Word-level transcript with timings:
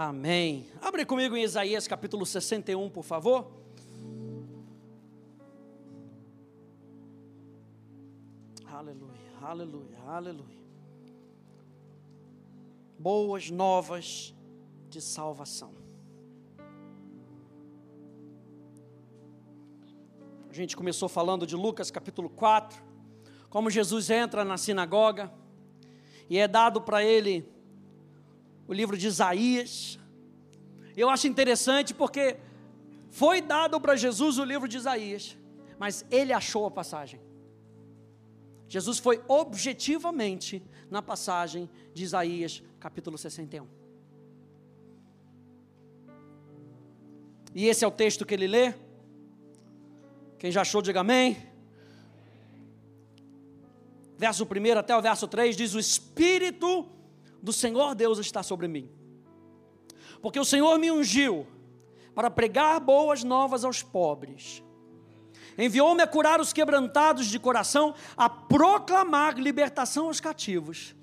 Amém. 0.00 0.64
Abre 0.80 1.04
comigo 1.04 1.36
em 1.36 1.42
Isaías 1.42 1.88
capítulo 1.88 2.24
61, 2.24 2.88
por 2.88 3.02
favor. 3.02 3.50
Aleluia, 8.64 9.32
aleluia, 9.42 9.98
aleluia. 10.06 10.62
Boas 12.96 13.50
novas 13.50 14.32
de 14.88 15.00
salvação. 15.00 15.74
A 20.48 20.52
gente 20.52 20.76
começou 20.76 21.08
falando 21.08 21.44
de 21.44 21.56
Lucas 21.56 21.90
capítulo 21.90 22.30
4, 22.30 22.80
como 23.50 23.68
Jesus 23.68 24.10
entra 24.10 24.44
na 24.44 24.56
sinagoga 24.56 25.28
e 26.30 26.38
é 26.38 26.46
dado 26.46 26.80
para 26.82 27.02
ele 27.02 27.57
o 28.68 28.72
livro 28.72 28.96
de 28.96 29.06
Isaías. 29.06 29.98
Eu 30.94 31.08
acho 31.08 31.26
interessante 31.26 31.94
porque 31.94 32.36
foi 33.08 33.40
dado 33.40 33.80
para 33.80 33.96
Jesus 33.96 34.38
o 34.38 34.44
livro 34.44 34.68
de 34.68 34.76
Isaías, 34.76 35.36
mas 35.78 36.04
ele 36.10 36.32
achou 36.32 36.66
a 36.66 36.70
passagem. 36.70 37.20
Jesus 38.68 38.98
foi 38.98 39.22
objetivamente 39.26 40.62
na 40.90 41.00
passagem 41.00 41.70
de 41.94 42.04
Isaías, 42.04 42.62
capítulo 42.78 43.16
61. 43.16 43.66
E 47.54 47.66
esse 47.66 47.82
é 47.82 47.88
o 47.88 47.90
texto 47.90 48.26
que 48.26 48.34
ele 48.34 48.46
lê. 48.46 48.74
Quem 50.38 50.52
já 50.52 50.60
achou, 50.60 50.82
diga 50.82 51.00
amém. 51.00 51.38
Verso 54.18 54.44
1 54.44 54.78
até 54.78 54.94
o 54.94 55.00
verso 55.00 55.26
3 55.26 55.56
diz: 55.56 55.74
O 55.74 55.78
Espírito 55.78 56.97
do 57.42 57.52
Senhor 57.52 57.94
Deus 57.94 58.18
está 58.18 58.42
sobre 58.42 58.68
mim. 58.68 58.90
Porque 60.20 60.38
o 60.38 60.44
Senhor 60.44 60.78
me 60.78 60.90
ungiu 60.90 61.46
para 62.14 62.30
pregar 62.30 62.80
boas 62.80 63.22
novas 63.22 63.64
aos 63.64 63.82
pobres. 63.82 64.62
Enviou-me 65.56 66.02
a 66.02 66.06
curar 66.06 66.40
os 66.40 66.52
quebrantados 66.52 67.26
de 67.26 67.38
coração, 67.38 67.94
a 68.16 68.28
proclamar 68.28 69.38
libertação 69.38 70.06
aos 70.06 70.20
cativos 70.20 70.94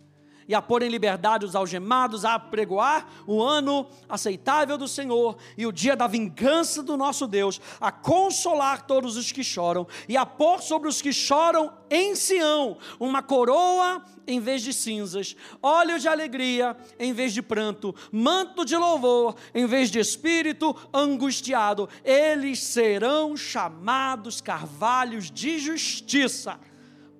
e 0.47 0.53
a 0.53 0.61
pôr 0.61 0.83
em 0.83 0.89
liberdade 0.89 1.45
os 1.45 1.55
algemados, 1.55 2.23
a 2.23 2.35
apregoar 2.35 3.07
o 3.25 3.41
ano 3.41 3.87
aceitável 4.07 4.77
do 4.77 4.87
Senhor 4.87 5.37
e 5.57 5.65
o 5.65 5.71
dia 5.71 5.95
da 5.95 6.07
vingança 6.07 6.83
do 6.83 6.95
nosso 6.95 7.27
Deus, 7.27 7.59
a 7.79 7.91
consolar 7.91 8.85
todos 8.85 9.17
os 9.17 9.31
que 9.31 9.43
choram 9.43 9.87
e 10.07 10.15
a 10.15 10.25
pôr 10.25 10.61
sobre 10.61 10.87
os 10.87 11.01
que 11.01 11.11
choram 11.11 11.73
em 11.89 12.15
Sião 12.15 12.77
uma 12.99 13.21
coroa 13.21 14.03
em 14.27 14.39
vez 14.39 14.61
de 14.61 14.73
cinzas, 14.73 15.35
óleo 15.61 15.99
de 15.99 16.07
alegria 16.07 16.75
em 16.99 17.13
vez 17.13 17.33
de 17.33 17.41
pranto, 17.41 17.95
manto 18.11 18.65
de 18.65 18.75
louvor 18.75 19.35
em 19.53 19.65
vez 19.65 19.91
de 19.91 19.99
espírito 19.99 20.75
angustiado. 20.93 21.87
Eles 22.03 22.59
serão 22.59 23.37
chamados 23.37 24.41
carvalhos 24.41 25.29
de 25.29 25.59
justiça, 25.59 26.59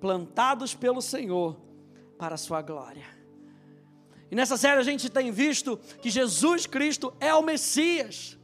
plantados 0.00 0.74
pelo 0.74 1.00
Senhor 1.00 1.56
para 2.18 2.34
a 2.34 2.38
sua 2.38 2.62
glória. 2.62 3.15
E 4.30 4.34
nessa 4.34 4.56
série 4.56 4.80
a 4.80 4.84
gente 4.84 5.08
tem 5.08 5.30
visto 5.30 5.78
que 6.00 6.10
Jesus 6.10 6.66
Cristo 6.66 7.12
é 7.20 7.34
o 7.34 7.42
Messias. 7.42 8.36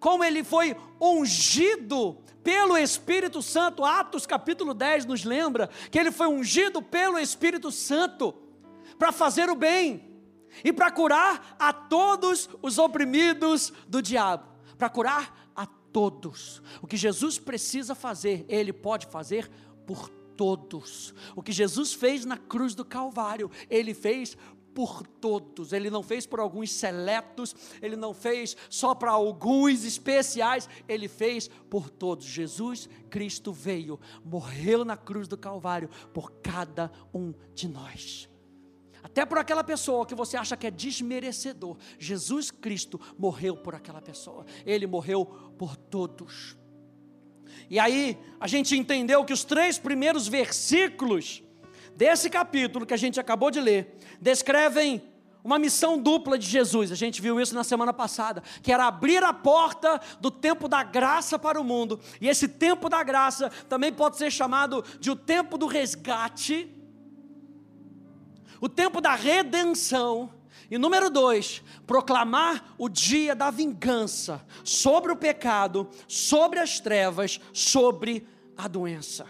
Como 0.00 0.24
ele 0.24 0.44
foi 0.44 0.76
ungido 1.00 2.18
pelo 2.42 2.76
Espírito 2.76 3.42
Santo, 3.42 3.84
Atos 3.84 4.26
capítulo 4.26 4.72
10 4.72 5.04
nos 5.04 5.24
lembra 5.24 5.68
que 5.90 5.98
ele 5.98 6.10
foi 6.10 6.28
ungido 6.28 6.80
pelo 6.80 7.18
Espírito 7.18 7.70
Santo 7.70 8.34
para 8.98 9.12
fazer 9.12 9.50
o 9.50 9.54
bem 9.54 10.08
e 10.64 10.72
para 10.72 10.90
curar 10.90 11.56
a 11.58 11.72
todos 11.72 12.48
os 12.62 12.78
oprimidos 12.78 13.72
do 13.86 14.00
diabo, 14.00 14.48
para 14.76 14.88
curar 14.88 15.50
a 15.54 15.66
todos. 15.66 16.62
O 16.80 16.86
que 16.86 16.96
Jesus 16.96 17.38
precisa 17.38 17.94
fazer, 17.94 18.44
ele 18.48 18.72
pode 18.72 19.06
fazer 19.06 19.50
por 19.86 20.08
todos. 20.36 21.12
O 21.34 21.42
que 21.42 21.52
Jesus 21.52 21.92
fez 21.92 22.24
na 22.24 22.36
cruz 22.36 22.74
do 22.74 22.84
Calvário, 22.84 23.50
ele 23.68 23.92
fez 23.92 24.36
por 24.78 25.04
todos, 25.04 25.72
ele 25.72 25.90
não 25.90 26.04
fez 26.04 26.24
por 26.24 26.38
alguns 26.38 26.70
seletos, 26.70 27.52
ele 27.82 27.96
não 27.96 28.14
fez 28.14 28.56
só 28.70 28.94
para 28.94 29.10
alguns 29.10 29.84
especiais, 29.84 30.68
ele 30.88 31.08
fez 31.08 31.48
por 31.68 31.90
todos. 31.90 32.24
Jesus 32.24 32.88
Cristo 33.10 33.52
veio, 33.52 33.98
morreu 34.24 34.84
na 34.84 34.96
cruz 34.96 35.26
do 35.26 35.36
Calvário 35.36 35.90
por 36.14 36.30
cada 36.34 36.92
um 37.12 37.34
de 37.52 37.66
nós. 37.66 38.28
Até 39.02 39.26
por 39.26 39.38
aquela 39.38 39.64
pessoa 39.64 40.06
que 40.06 40.14
você 40.14 40.36
acha 40.36 40.56
que 40.56 40.68
é 40.68 40.70
desmerecedor, 40.70 41.76
Jesus 41.98 42.52
Cristo 42.52 43.00
morreu 43.18 43.56
por 43.56 43.74
aquela 43.74 44.00
pessoa, 44.00 44.46
ele 44.64 44.86
morreu 44.86 45.26
por 45.58 45.74
todos. 45.74 46.56
E 47.68 47.80
aí 47.80 48.16
a 48.38 48.46
gente 48.46 48.76
entendeu 48.76 49.24
que 49.24 49.32
os 49.32 49.42
três 49.42 49.76
primeiros 49.76 50.28
versículos 50.28 51.42
desse 51.98 52.30
capítulo 52.30 52.86
que 52.86 52.94
a 52.94 52.96
gente 52.96 53.18
acabou 53.18 53.50
de 53.50 53.60
ler 53.60 53.98
descrevem 54.20 55.02
uma 55.42 55.58
missão 55.58 56.00
dupla 56.00 56.38
de 56.38 56.46
Jesus. 56.46 56.92
A 56.92 56.94
gente 56.94 57.20
viu 57.20 57.40
isso 57.40 57.56
na 57.56 57.64
semana 57.64 57.92
passada, 57.92 58.40
que 58.62 58.72
era 58.72 58.86
abrir 58.86 59.24
a 59.24 59.32
porta 59.32 60.00
do 60.20 60.30
tempo 60.30 60.68
da 60.68 60.84
graça 60.84 61.40
para 61.40 61.60
o 61.60 61.64
mundo. 61.64 61.98
E 62.20 62.28
esse 62.28 62.46
tempo 62.46 62.88
da 62.88 63.02
graça 63.02 63.50
também 63.68 63.92
pode 63.92 64.16
ser 64.16 64.30
chamado 64.30 64.84
de 65.00 65.10
o 65.10 65.16
tempo 65.16 65.58
do 65.58 65.66
resgate, 65.66 66.72
o 68.60 68.68
tempo 68.68 69.00
da 69.00 69.16
redenção 69.16 70.32
e 70.70 70.78
número 70.78 71.10
dois, 71.10 71.64
proclamar 71.84 72.74
o 72.78 72.88
dia 72.88 73.34
da 73.34 73.50
vingança 73.50 74.44
sobre 74.62 75.10
o 75.10 75.16
pecado, 75.16 75.88
sobre 76.06 76.60
as 76.60 76.78
trevas, 76.78 77.40
sobre 77.52 78.24
a 78.56 78.68
doença. 78.68 79.26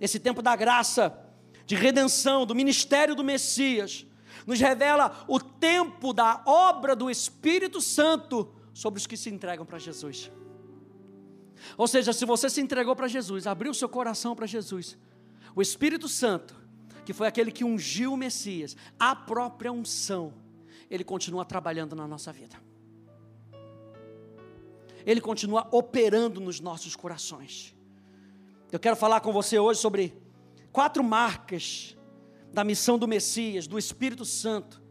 Esse 0.00 0.18
tempo 0.18 0.40
da 0.40 0.56
graça, 0.56 1.27
de 1.68 1.74
redenção, 1.74 2.46
do 2.46 2.54
ministério 2.54 3.14
do 3.14 3.22
Messias, 3.22 4.06
nos 4.46 4.58
revela 4.58 5.22
o 5.28 5.38
tempo 5.38 6.14
da 6.14 6.42
obra 6.46 6.96
do 6.96 7.10
Espírito 7.10 7.78
Santo 7.82 8.50
sobre 8.72 8.98
os 8.98 9.06
que 9.06 9.18
se 9.18 9.28
entregam 9.28 9.66
para 9.66 9.78
Jesus. 9.78 10.32
Ou 11.76 11.86
seja, 11.86 12.14
se 12.14 12.24
você 12.24 12.48
se 12.48 12.62
entregou 12.62 12.96
para 12.96 13.06
Jesus, 13.06 13.46
abriu 13.46 13.74
seu 13.74 13.86
coração 13.86 14.34
para 14.34 14.46
Jesus, 14.46 14.96
o 15.54 15.60
Espírito 15.60 16.08
Santo, 16.08 16.56
que 17.04 17.12
foi 17.12 17.26
aquele 17.26 17.52
que 17.52 17.64
ungiu 17.64 18.14
o 18.14 18.16
Messias, 18.16 18.74
a 18.98 19.14
própria 19.14 19.70
unção, 19.70 20.32
ele 20.90 21.04
continua 21.04 21.44
trabalhando 21.44 21.94
na 21.94 22.08
nossa 22.08 22.32
vida. 22.32 22.56
Ele 25.04 25.20
continua 25.20 25.68
operando 25.70 26.40
nos 26.40 26.60
nossos 26.60 26.96
corações. 26.96 27.76
Eu 28.72 28.78
quero 28.78 28.96
falar 28.96 29.20
com 29.20 29.30
você 29.34 29.58
hoje 29.58 29.80
sobre 29.80 30.27
quatro 30.72 31.02
marcas 31.02 31.96
da 32.52 32.64
missão 32.64 32.98
do 32.98 33.06
Messias, 33.06 33.66
do 33.66 33.78
Espírito 33.78 34.24
Santo, 34.24 34.82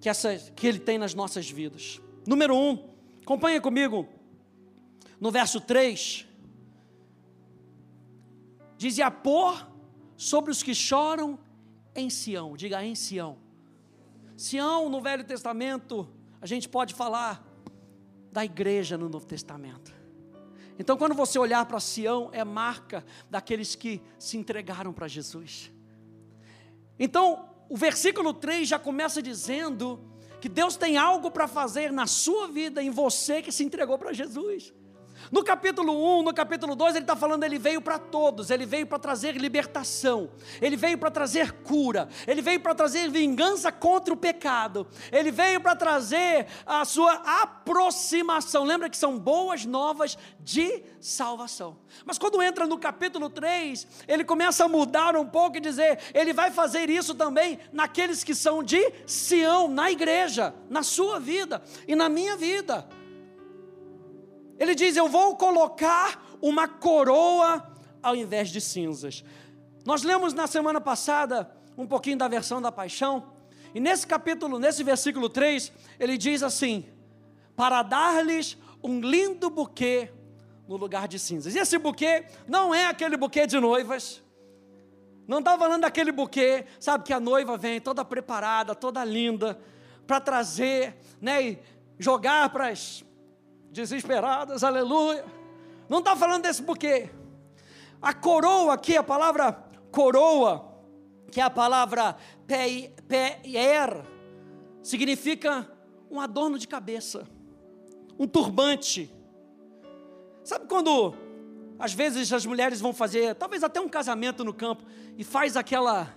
que, 0.00 0.08
essa, 0.08 0.36
que 0.54 0.66
ele 0.66 0.78
tem 0.78 0.98
nas 0.98 1.14
nossas 1.14 1.50
vidas. 1.50 2.00
Número 2.26 2.54
um, 2.54 2.88
acompanha 3.22 3.60
comigo, 3.60 4.08
no 5.20 5.30
verso 5.30 5.60
3, 5.60 6.26
diz: 8.76 8.98
E 8.98 9.02
a 9.02 9.10
pôr 9.10 9.66
sobre 10.16 10.50
os 10.50 10.62
que 10.62 10.74
choram 10.74 11.38
em 11.94 12.10
Sião, 12.10 12.56
diga 12.56 12.84
em 12.84 12.94
Sião. 12.94 13.38
Sião 14.36 14.88
no 14.88 15.00
Velho 15.00 15.24
Testamento, 15.24 16.08
a 16.40 16.46
gente 16.46 16.68
pode 16.68 16.94
falar 16.94 17.44
da 18.30 18.44
igreja 18.44 18.96
no 18.96 19.08
Novo 19.08 19.26
Testamento. 19.26 19.97
Então, 20.78 20.96
quando 20.96 21.14
você 21.14 21.38
olhar 21.38 21.64
para 21.66 21.80
Sião, 21.80 22.30
é 22.32 22.44
marca 22.44 23.04
daqueles 23.28 23.74
que 23.74 24.00
se 24.18 24.36
entregaram 24.36 24.92
para 24.92 25.08
Jesus. 25.08 25.72
Então, 26.98 27.48
o 27.68 27.76
versículo 27.76 28.32
3 28.32 28.68
já 28.68 28.78
começa 28.78 29.20
dizendo 29.20 30.00
que 30.40 30.48
Deus 30.48 30.76
tem 30.76 30.96
algo 30.96 31.30
para 31.30 31.48
fazer 31.48 31.90
na 31.90 32.06
sua 32.06 32.46
vida, 32.46 32.82
em 32.82 32.90
você 32.90 33.42
que 33.42 33.50
se 33.50 33.64
entregou 33.64 33.98
para 33.98 34.12
Jesus. 34.12 34.72
No 35.30 35.44
capítulo 35.44 36.20
1, 36.20 36.22
no 36.22 36.34
capítulo 36.34 36.74
2, 36.74 36.96
ele 36.96 37.04
está 37.04 37.14
falando, 37.14 37.44
ele 37.44 37.58
veio 37.58 37.80
para 37.80 37.98
todos, 37.98 38.50
ele 38.50 38.64
veio 38.64 38.86
para 38.86 38.98
trazer 38.98 39.36
libertação, 39.36 40.30
ele 40.60 40.76
veio 40.76 40.96
para 40.96 41.10
trazer 41.10 41.52
cura, 41.52 42.08
ele 42.26 42.40
veio 42.40 42.60
para 42.60 42.74
trazer 42.74 43.10
vingança 43.10 43.70
contra 43.70 44.12
o 44.12 44.16
pecado, 44.16 44.86
ele 45.12 45.30
veio 45.30 45.60
para 45.60 45.76
trazer 45.76 46.46
a 46.64 46.84
sua 46.84 47.12
aproximação. 47.42 48.64
Lembra 48.64 48.88
que 48.88 48.96
são 48.96 49.18
boas 49.18 49.64
novas 49.64 50.16
de 50.40 50.82
salvação. 51.00 51.76
Mas 52.04 52.18
quando 52.18 52.42
entra 52.42 52.66
no 52.66 52.78
capítulo 52.78 53.28
3, 53.28 53.86
ele 54.06 54.24
começa 54.24 54.64
a 54.64 54.68
mudar 54.68 55.16
um 55.16 55.26
pouco 55.26 55.58
e 55.58 55.60
dizer: 55.60 55.98
ele 56.14 56.32
vai 56.32 56.50
fazer 56.50 56.88
isso 56.88 57.14
também 57.14 57.58
naqueles 57.72 58.24
que 58.24 58.34
são 58.34 58.62
de 58.62 58.92
Sião, 59.06 59.68
na 59.68 59.90
igreja, 59.90 60.54
na 60.70 60.82
sua 60.82 61.20
vida 61.20 61.62
e 61.86 61.94
na 61.94 62.08
minha 62.08 62.36
vida. 62.36 62.86
Ele 64.58 64.74
diz: 64.74 64.96
Eu 64.96 65.08
vou 65.08 65.36
colocar 65.36 66.22
uma 66.42 66.66
coroa 66.66 67.70
ao 68.02 68.16
invés 68.16 68.50
de 68.50 68.60
cinzas. 68.60 69.24
Nós 69.84 70.02
lemos 70.02 70.34
na 70.34 70.46
semana 70.46 70.80
passada 70.80 71.50
um 71.76 71.86
pouquinho 71.86 72.18
da 72.18 72.28
versão 72.28 72.60
da 72.60 72.72
paixão, 72.72 73.32
E 73.74 73.80
nesse 73.80 74.06
capítulo, 74.06 74.58
nesse 74.58 74.82
versículo 74.82 75.28
3, 75.28 75.72
ele 76.00 76.16
diz 76.16 76.42
assim: 76.42 76.84
para 77.54 77.82
dar-lhes 77.82 78.56
um 78.82 79.00
lindo 79.00 79.50
buquê 79.50 80.10
no 80.66 80.76
lugar 80.76 81.08
de 81.08 81.18
cinzas. 81.18 81.54
E 81.54 81.58
esse 81.58 81.78
buquê 81.78 82.24
não 82.46 82.74
é 82.74 82.86
aquele 82.86 83.16
buquê 83.16 83.46
de 83.46 83.58
noivas. 83.58 84.22
Não 85.26 85.40
está 85.40 85.58
falando 85.58 85.82
daquele 85.82 86.12
buquê, 86.12 86.64
sabe, 86.80 87.04
que 87.04 87.12
a 87.12 87.20
noiva 87.20 87.56
vem 87.56 87.80
toda 87.80 88.04
preparada, 88.04 88.74
toda 88.74 89.04
linda, 89.04 89.58
para 90.06 90.20
trazer, 90.20 90.96
né, 91.20 91.42
e 91.42 91.58
jogar 91.98 92.48
para 92.48 92.68
as 92.68 93.04
desesperadas, 93.70 94.64
aleluia. 94.64 95.24
Não 95.88 95.98
está 96.00 96.14
falando 96.16 96.42
desse 96.42 96.62
buquê. 96.62 97.10
A 98.00 98.12
coroa 98.12 98.74
aqui, 98.74 98.96
a 98.96 99.02
palavra 99.02 99.52
coroa, 99.90 100.68
que 101.30 101.40
é 101.40 101.44
a 101.44 101.50
palavra 101.50 102.16
per, 102.46 104.04
significa 104.82 105.70
um 106.10 106.20
adorno 106.20 106.58
de 106.58 106.68
cabeça, 106.68 107.28
um 108.18 108.26
turbante. 108.26 109.12
Sabe 110.44 110.66
quando 110.66 111.14
às 111.78 111.92
vezes 111.92 112.32
as 112.32 112.44
mulheres 112.44 112.80
vão 112.80 112.92
fazer, 112.92 113.34
talvez 113.34 113.62
até 113.62 113.80
um 113.80 113.88
casamento 113.88 114.44
no 114.44 114.52
campo, 114.52 114.84
e 115.16 115.22
faz 115.22 115.56
aquela, 115.56 116.14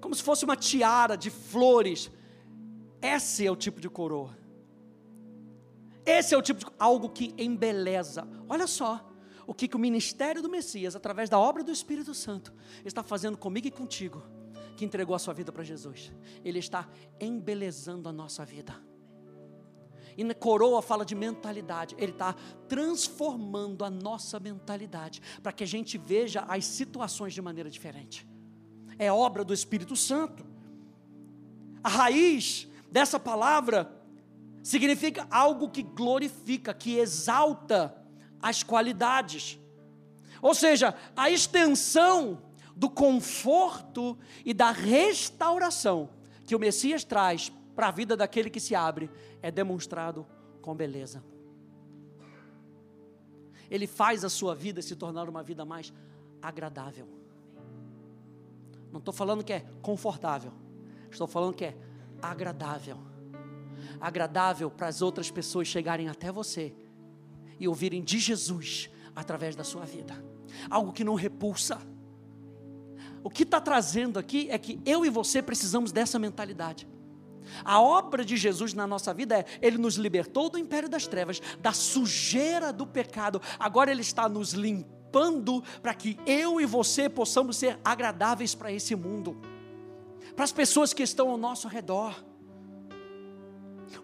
como 0.00 0.14
se 0.14 0.22
fosse 0.22 0.44
uma 0.44 0.56
tiara 0.56 1.16
de 1.16 1.30
flores. 1.30 2.10
Esse 3.00 3.46
é 3.46 3.50
o 3.50 3.56
tipo 3.56 3.80
de 3.80 3.88
coroa. 3.88 4.41
Esse 6.04 6.34
é 6.34 6.38
o 6.38 6.42
tipo 6.42 6.60
de 6.60 6.66
algo 6.78 7.08
que 7.08 7.34
embeleza. 7.38 8.26
Olha 8.48 8.66
só 8.66 9.08
o 9.46 9.54
que, 9.54 9.68
que 9.68 9.76
o 9.76 9.78
ministério 9.78 10.42
do 10.42 10.48
Messias, 10.48 10.96
através 10.96 11.28
da 11.28 11.38
obra 11.38 11.62
do 11.62 11.72
Espírito 11.72 12.14
Santo, 12.14 12.52
está 12.84 13.02
fazendo 13.02 13.36
comigo 13.36 13.66
e 13.66 13.70
contigo, 13.70 14.22
que 14.76 14.84
entregou 14.84 15.14
a 15.14 15.18
sua 15.18 15.34
vida 15.34 15.52
para 15.52 15.62
Jesus. 15.62 16.12
Ele 16.44 16.58
está 16.58 16.88
embelezando 17.20 18.08
a 18.08 18.12
nossa 18.12 18.44
vida. 18.44 18.74
E 20.16 20.24
na 20.24 20.34
coroa 20.34 20.82
fala 20.82 21.04
de 21.04 21.14
mentalidade. 21.14 21.94
Ele 21.98 22.12
está 22.12 22.34
transformando 22.68 23.84
a 23.84 23.90
nossa 23.90 24.38
mentalidade 24.38 25.22
para 25.42 25.52
que 25.52 25.64
a 25.64 25.66
gente 25.66 25.96
veja 25.96 26.44
as 26.48 26.64
situações 26.64 27.32
de 27.32 27.40
maneira 27.40 27.70
diferente. 27.70 28.26
É 28.98 29.10
obra 29.10 29.44
do 29.44 29.54
Espírito 29.54 29.96
Santo. 29.96 30.44
A 31.82 31.88
raiz 31.88 32.68
dessa 32.90 33.18
palavra 33.18 34.01
significa 34.62 35.26
algo 35.30 35.68
que 35.68 35.82
glorifica, 35.82 36.72
que 36.72 36.98
exalta 36.98 37.94
as 38.40 38.62
qualidades. 38.62 39.58
Ou 40.40 40.54
seja, 40.54 40.94
a 41.16 41.30
extensão 41.30 42.42
do 42.74 42.88
conforto 42.88 44.18
e 44.44 44.54
da 44.54 44.70
restauração 44.70 46.10
que 46.46 46.56
o 46.56 46.58
Messias 46.58 47.04
traz 47.04 47.52
para 47.74 47.88
a 47.88 47.90
vida 47.90 48.16
daquele 48.16 48.50
que 48.50 48.60
se 48.60 48.74
abre 48.74 49.10
é 49.40 49.50
demonstrado 49.50 50.26
com 50.60 50.74
beleza. 50.74 51.22
Ele 53.70 53.86
faz 53.86 54.24
a 54.24 54.28
sua 54.28 54.54
vida 54.54 54.82
se 54.82 54.94
tornar 54.94 55.28
uma 55.28 55.42
vida 55.42 55.64
mais 55.64 55.92
agradável. 56.42 57.08
Não 58.90 58.98
estou 58.98 59.14
falando 59.14 59.42
que 59.42 59.52
é 59.52 59.64
confortável, 59.80 60.52
estou 61.10 61.26
falando 61.26 61.54
que 61.54 61.64
é 61.64 61.76
agradável. 62.20 63.11
Agradável 64.00 64.70
para 64.70 64.88
as 64.88 65.02
outras 65.02 65.30
pessoas 65.30 65.68
chegarem 65.68 66.08
até 66.08 66.30
você 66.30 66.74
e 67.58 67.68
ouvirem 67.68 68.02
de 68.02 68.18
Jesus 68.18 68.90
através 69.14 69.54
da 69.54 69.64
sua 69.64 69.84
vida. 69.84 70.24
Algo 70.68 70.92
que 70.92 71.04
não 71.04 71.14
repulsa. 71.14 71.80
O 73.22 73.30
que 73.30 73.44
está 73.44 73.60
trazendo 73.60 74.18
aqui 74.18 74.48
é 74.50 74.58
que 74.58 74.80
eu 74.84 75.06
e 75.06 75.10
você 75.10 75.40
precisamos 75.40 75.92
dessa 75.92 76.18
mentalidade. 76.18 76.88
A 77.64 77.80
obra 77.80 78.24
de 78.24 78.36
Jesus 78.36 78.74
na 78.74 78.86
nossa 78.86 79.12
vida 79.12 79.38
é: 79.38 79.44
Ele 79.60 79.78
nos 79.78 79.94
libertou 79.94 80.48
do 80.48 80.58
império 80.58 80.88
das 80.88 81.06
trevas, 81.06 81.40
da 81.60 81.72
sujeira 81.72 82.72
do 82.72 82.86
pecado, 82.86 83.40
agora 83.58 83.90
Ele 83.90 84.00
está 84.00 84.28
nos 84.28 84.52
limpando 84.52 85.62
para 85.82 85.94
que 85.94 86.18
eu 86.26 86.60
e 86.60 86.66
você 86.66 87.08
possamos 87.08 87.56
ser 87.56 87.78
agradáveis 87.84 88.54
para 88.54 88.72
esse 88.72 88.94
mundo, 88.96 89.36
para 90.34 90.44
as 90.44 90.52
pessoas 90.52 90.92
que 90.92 91.02
estão 91.02 91.28
ao 91.30 91.36
nosso 91.36 91.68
redor. 91.68 92.24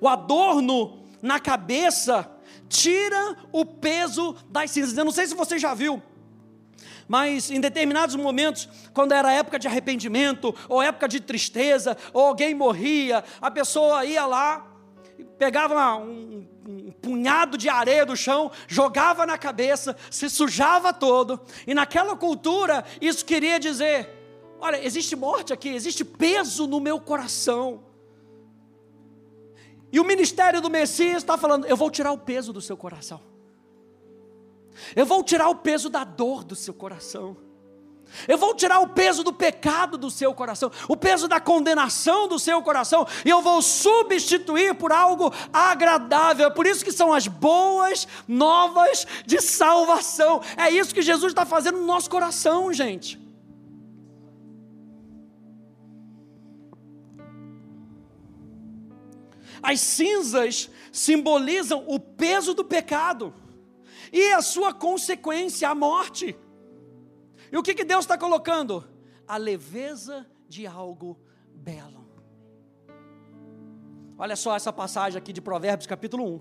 O 0.00 0.08
adorno 0.08 1.04
na 1.22 1.40
cabeça 1.40 2.30
tira 2.68 3.36
o 3.52 3.64
peso 3.64 4.36
das 4.48 4.70
cinzas. 4.70 4.96
Eu 4.96 5.04
não 5.04 5.12
sei 5.12 5.26
se 5.26 5.34
você 5.34 5.58
já 5.58 5.74
viu, 5.74 6.02
mas 7.08 7.50
em 7.50 7.60
determinados 7.60 8.14
momentos, 8.14 8.68
quando 8.92 9.12
era 9.12 9.32
época 9.32 9.58
de 9.58 9.66
arrependimento, 9.66 10.54
ou 10.68 10.82
época 10.82 11.08
de 11.08 11.20
tristeza, 11.20 11.96
ou 12.12 12.26
alguém 12.26 12.54
morria, 12.54 13.24
a 13.40 13.50
pessoa 13.50 14.04
ia 14.04 14.26
lá, 14.26 14.66
pegava 15.38 15.96
um, 15.96 16.46
um, 16.68 16.92
punhado 17.00 17.56
de 17.56 17.68
areia 17.68 18.04
do 18.04 18.14
chão, 18.14 18.50
jogava 18.66 19.24
na 19.24 19.38
cabeça, 19.38 19.96
se 20.10 20.28
sujava 20.28 20.92
todo, 20.92 21.40
e 21.66 21.72
naquela 21.72 22.14
cultura 22.14 22.84
isso 23.00 23.24
queria 23.24 23.58
dizer: 23.58 24.10
olha, 24.60 24.84
existe 24.84 25.16
morte 25.16 25.52
aqui, 25.52 25.70
existe 25.70 26.04
peso 26.04 26.66
no 26.66 26.78
meu 26.78 27.00
coração. 27.00 27.87
E 29.90 29.98
o 29.98 30.04
ministério 30.04 30.60
do 30.60 30.70
Messias 30.70 31.18
está 31.18 31.36
falando: 31.38 31.66
eu 31.66 31.76
vou 31.76 31.90
tirar 31.90 32.12
o 32.12 32.18
peso 32.18 32.52
do 32.52 32.60
seu 32.60 32.76
coração. 32.76 33.20
Eu 34.94 35.06
vou 35.06 35.22
tirar 35.24 35.48
o 35.48 35.56
peso 35.56 35.88
da 35.88 36.04
dor 36.04 36.44
do 36.44 36.54
seu 36.54 36.72
coração. 36.72 37.36
Eu 38.26 38.38
vou 38.38 38.54
tirar 38.54 38.80
o 38.80 38.88
peso 38.88 39.22
do 39.22 39.34
pecado 39.34 39.98
do 39.98 40.10
seu 40.10 40.32
coração, 40.32 40.72
o 40.88 40.96
peso 40.96 41.28
da 41.28 41.38
condenação 41.38 42.26
do 42.26 42.38
seu 42.38 42.62
coração, 42.62 43.06
e 43.22 43.28
eu 43.28 43.42
vou 43.42 43.60
substituir 43.60 44.74
por 44.74 44.92
algo 44.92 45.30
agradável. 45.52 46.46
É 46.46 46.50
por 46.50 46.66
isso 46.66 46.82
que 46.82 46.90
são 46.90 47.12
as 47.12 47.26
boas 47.26 48.08
novas 48.26 49.06
de 49.26 49.42
salvação. 49.42 50.40
É 50.56 50.70
isso 50.70 50.94
que 50.94 51.02
Jesus 51.02 51.32
está 51.32 51.44
fazendo 51.44 51.78
no 51.78 51.86
nosso 51.86 52.08
coração, 52.08 52.72
gente. 52.72 53.27
As 59.62 59.80
cinzas 59.80 60.70
simbolizam 60.92 61.84
o 61.86 61.98
peso 61.98 62.54
do 62.54 62.64
pecado 62.64 63.34
e 64.12 64.32
a 64.32 64.42
sua 64.42 64.72
consequência, 64.72 65.68
a 65.68 65.74
morte. 65.74 66.36
E 67.50 67.56
o 67.56 67.62
que, 67.62 67.74
que 67.74 67.84
Deus 67.84 68.04
está 68.04 68.16
colocando? 68.16 68.84
A 69.26 69.36
leveza 69.36 70.26
de 70.48 70.66
algo 70.66 71.18
belo. 71.54 72.06
Olha 74.16 74.34
só 74.34 74.56
essa 74.56 74.72
passagem 74.72 75.18
aqui 75.18 75.32
de 75.32 75.40
Provérbios, 75.40 75.86
capítulo 75.86 76.24
1, 76.24 76.40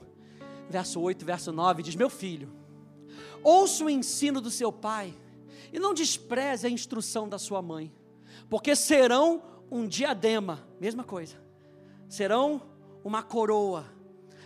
verso 0.70 1.00
8, 1.00 1.26
verso 1.26 1.52
9: 1.52 1.84
diz: 1.84 1.96
Meu 1.96 2.10
filho, 2.10 2.52
ouça 3.44 3.84
o 3.84 3.90
ensino 3.90 4.42
do 4.42 4.50
seu 4.50 4.72
pai, 4.72 5.14
e 5.72 5.80
não 5.80 5.94
despreze 5.94 6.66
a 6.66 6.70
instrução 6.70 7.30
da 7.30 7.38
sua 7.38 7.62
mãe, 7.62 7.94
porque 8.50 8.76
serão 8.76 9.44
um 9.70 9.88
diadema, 9.88 10.68
mesma 10.80 11.04
coisa, 11.04 11.36
serão 12.08 12.62
uma 13.08 13.24
coroa, 13.24 13.86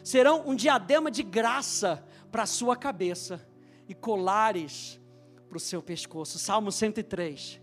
serão 0.03 0.47
um 0.47 0.55
diadema 0.55 1.09
de 1.09 1.23
graça 1.23 2.05
para 2.31 2.43
a 2.43 2.45
sua 2.45 2.75
cabeça 2.75 3.45
e 3.89 3.95
colares 3.95 5.01
para 5.49 5.57
o 5.57 5.59
seu 5.59 5.81
pescoço. 5.81 6.37
Salmo 6.37 6.71
103, 6.71 7.59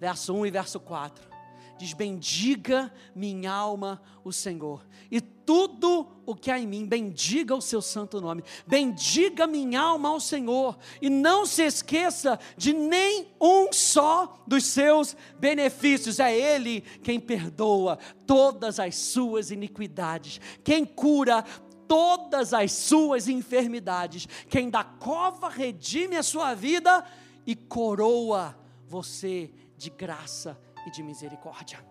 verso 0.00 0.34
1 0.34 0.46
e 0.46 0.50
verso 0.50 0.80
4. 0.80 1.33
Diz: 1.76 1.92
Bendiga 1.92 2.92
minha 3.14 3.52
alma 3.52 4.00
o 4.22 4.32
Senhor, 4.32 4.86
e 5.10 5.20
tudo 5.20 6.06
o 6.24 6.34
que 6.34 6.50
há 6.50 6.58
em 6.58 6.66
mim, 6.66 6.86
bendiga 6.86 7.54
o 7.54 7.60
seu 7.60 7.82
santo 7.82 8.20
nome. 8.20 8.42
Bendiga 8.66 9.46
minha 9.46 9.80
alma 9.80 10.08
ao 10.08 10.20
Senhor, 10.20 10.78
e 11.02 11.10
não 11.10 11.44
se 11.44 11.62
esqueça 11.62 12.38
de 12.56 12.72
nem 12.72 13.28
um 13.40 13.72
só 13.72 14.42
dos 14.46 14.64
seus 14.64 15.16
benefícios. 15.38 16.18
É 16.18 16.34
Ele 16.34 16.80
quem 17.02 17.20
perdoa 17.20 17.98
todas 18.26 18.78
as 18.78 18.94
suas 18.94 19.50
iniquidades, 19.50 20.40
quem 20.62 20.84
cura 20.84 21.44
todas 21.86 22.54
as 22.54 22.72
suas 22.72 23.28
enfermidades. 23.28 24.26
Quem 24.48 24.70
da 24.70 24.82
cova 24.82 25.48
redime 25.48 26.16
a 26.16 26.22
sua 26.22 26.54
vida 26.54 27.04
e 27.46 27.54
coroa 27.54 28.58
você 28.86 29.50
de 29.76 29.90
graça 29.90 30.58
e 30.86 30.90
de 30.90 31.02
misericórdia. 31.02 31.84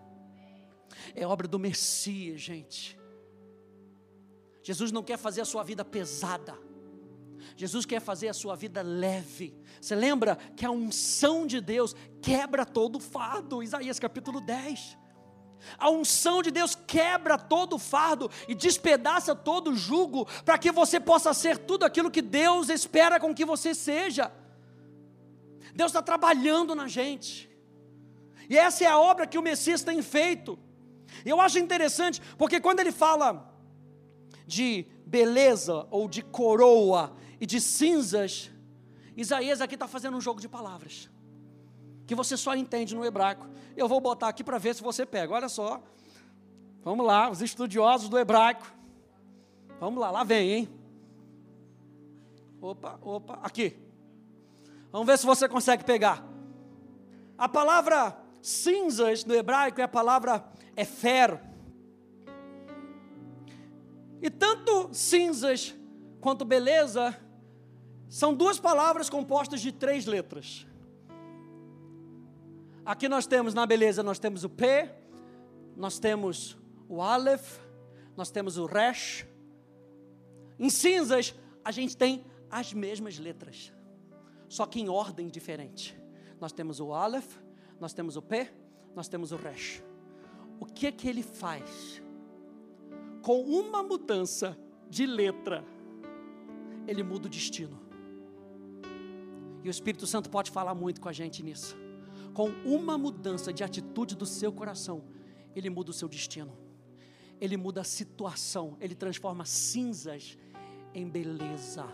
É 1.14 1.26
obra 1.26 1.48
do 1.48 1.58
Messias, 1.58 2.40
gente. 2.40 2.98
Jesus 4.62 4.90
não 4.90 5.02
quer 5.02 5.18
fazer 5.18 5.40
a 5.40 5.44
sua 5.44 5.62
vida 5.62 5.84
pesada. 5.84 6.56
Jesus 7.56 7.84
quer 7.84 8.00
fazer 8.00 8.28
a 8.28 8.34
sua 8.34 8.56
vida 8.56 8.82
leve. 8.82 9.54
Você 9.80 9.94
lembra 9.94 10.36
que 10.56 10.64
a 10.64 10.70
unção 10.70 11.46
de 11.46 11.60
Deus 11.60 11.94
quebra 12.22 12.64
todo 12.64 12.98
fardo, 12.98 13.62
Isaías 13.62 13.98
capítulo 13.98 14.40
10. 14.40 14.98
A 15.78 15.90
unção 15.90 16.42
de 16.42 16.50
Deus 16.50 16.74
quebra 16.74 17.38
todo 17.38 17.78
fardo 17.78 18.30
e 18.48 18.54
despedaça 18.54 19.34
todo 19.34 19.74
jugo, 19.74 20.26
para 20.44 20.58
que 20.58 20.70
você 20.70 20.98
possa 21.00 21.32
ser 21.32 21.58
tudo 21.58 21.84
aquilo 21.84 22.10
que 22.10 22.22
Deus 22.22 22.68
espera 22.68 23.20
com 23.20 23.34
que 23.34 23.44
você 23.44 23.74
seja. 23.74 24.32
Deus 25.74 25.90
está 25.90 26.02
trabalhando 26.02 26.74
na 26.74 26.86
gente, 26.86 27.50
e 28.48 28.58
essa 28.58 28.84
é 28.84 28.86
a 28.86 28.98
obra 28.98 29.26
que 29.26 29.38
o 29.38 29.42
Messias 29.42 29.82
tem 29.82 30.02
feito. 30.02 30.58
Eu 31.24 31.40
acho 31.40 31.58
interessante, 31.58 32.20
porque 32.36 32.60
quando 32.60 32.80
ele 32.80 32.92
fala 32.92 33.52
de 34.46 34.86
beleza 35.06 35.86
ou 35.90 36.08
de 36.08 36.22
coroa 36.22 37.16
e 37.40 37.46
de 37.46 37.60
cinzas, 37.60 38.50
Isaías 39.16 39.60
aqui 39.60 39.74
está 39.74 39.86
fazendo 39.86 40.16
um 40.16 40.20
jogo 40.20 40.40
de 40.40 40.48
palavras 40.48 41.08
que 42.06 42.14
você 42.14 42.36
só 42.36 42.54
entende 42.54 42.94
no 42.94 43.04
hebraico. 43.04 43.46
Eu 43.76 43.88
vou 43.88 44.00
botar 44.00 44.28
aqui 44.28 44.44
para 44.44 44.58
ver 44.58 44.74
se 44.74 44.82
você 44.82 45.06
pega. 45.06 45.32
Olha 45.32 45.48
só. 45.48 45.82
Vamos 46.82 47.06
lá, 47.06 47.30
os 47.30 47.40
estudiosos 47.40 48.08
do 48.08 48.18
hebraico. 48.18 48.70
Vamos 49.80 50.00
lá, 50.00 50.10
lá 50.10 50.22
vem, 50.22 50.50
hein? 50.52 50.68
Opa, 52.60 52.98
opa, 53.02 53.38
aqui. 53.42 53.76
Vamos 54.92 55.06
ver 55.06 55.18
se 55.18 55.26
você 55.26 55.48
consegue 55.48 55.82
pegar. 55.84 56.24
A 57.36 57.48
palavra 57.48 58.16
cinzas 58.44 59.24
no 59.24 59.34
hebraico 59.34 59.80
é 59.80 59.84
a 59.84 59.88
palavra 59.88 60.44
efer. 60.76 61.40
E 64.20 64.28
tanto 64.28 64.90
cinzas 64.92 65.74
quanto 66.20 66.44
beleza 66.44 67.18
são 68.06 68.34
duas 68.34 68.58
palavras 68.58 69.08
compostas 69.08 69.62
de 69.62 69.72
três 69.72 70.04
letras. 70.04 70.66
Aqui 72.84 73.08
nós 73.08 73.26
temos 73.26 73.54
na 73.54 73.64
beleza, 73.64 74.02
nós 74.02 74.18
temos 74.18 74.44
o 74.44 74.50
P, 74.50 74.90
nós 75.74 75.98
temos 75.98 76.58
o 76.86 77.00
Aleph, 77.00 77.58
nós 78.14 78.30
temos 78.30 78.58
o 78.58 78.66
Resh. 78.66 79.26
Em 80.58 80.68
cinzas, 80.68 81.34
a 81.64 81.70
gente 81.70 81.96
tem 81.96 82.26
as 82.50 82.74
mesmas 82.74 83.18
letras, 83.18 83.72
só 84.50 84.66
que 84.66 84.80
em 84.80 84.90
ordem 84.90 85.28
diferente. 85.28 85.98
Nós 86.38 86.52
temos 86.52 86.78
o 86.78 86.92
Aleph, 86.92 87.38
nós 87.84 87.92
temos 87.92 88.16
o 88.16 88.22
P, 88.22 88.50
nós 88.94 89.08
temos 89.08 89.30
o 89.30 89.36
Resh. 89.36 89.82
O 90.58 90.64
que 90.64 90.86
é 90.86 90.92
que 90.92 91.06
ele 91.06 91.22
faz? 91.22 92.02
Com 93.22 93.42
uma 93.42 93.82
mudança 93.82 94.58
de 94.88 95.04
letra, 95.04 95.62
ele 96.88 97.02
muda 97.02 97.26
o 97.26 97.30
destino. 97.30 97.78
E 99.62 99.68
o 99.68 99.70
Espírito 99.70 100.06
Santo 100.06 100.30
pode 100.30 100.50
falar 100.50 100.74
muito 100.74 100.98
com 101.00 101.08
a 101.08 101.12
gente 101.12 101.42
nisso 101.42 101.76
com 102.34 102.48
uma 102.64 102.98
mudança 102.98 103.52
de 103.52 103.62
atitude 103.62 104.16
do 104.16 104.26
seu 104.26 104.52
coração, 104.52 105.04
ele 105.54 105.70
muda 105.70 105.92
o 105.92 105.94
seu 105.94 106.08
destino, 106.08 106.52
ele 107.40 107.56
muda 107.56 107.80
a 107.82 107.84
situação, 107.84 108.76
ele 108.80 108.94
transforma 108.94 109.44
cinzas 109.44 110.36
em 110.92 111.08
beleza. 111.08 111.86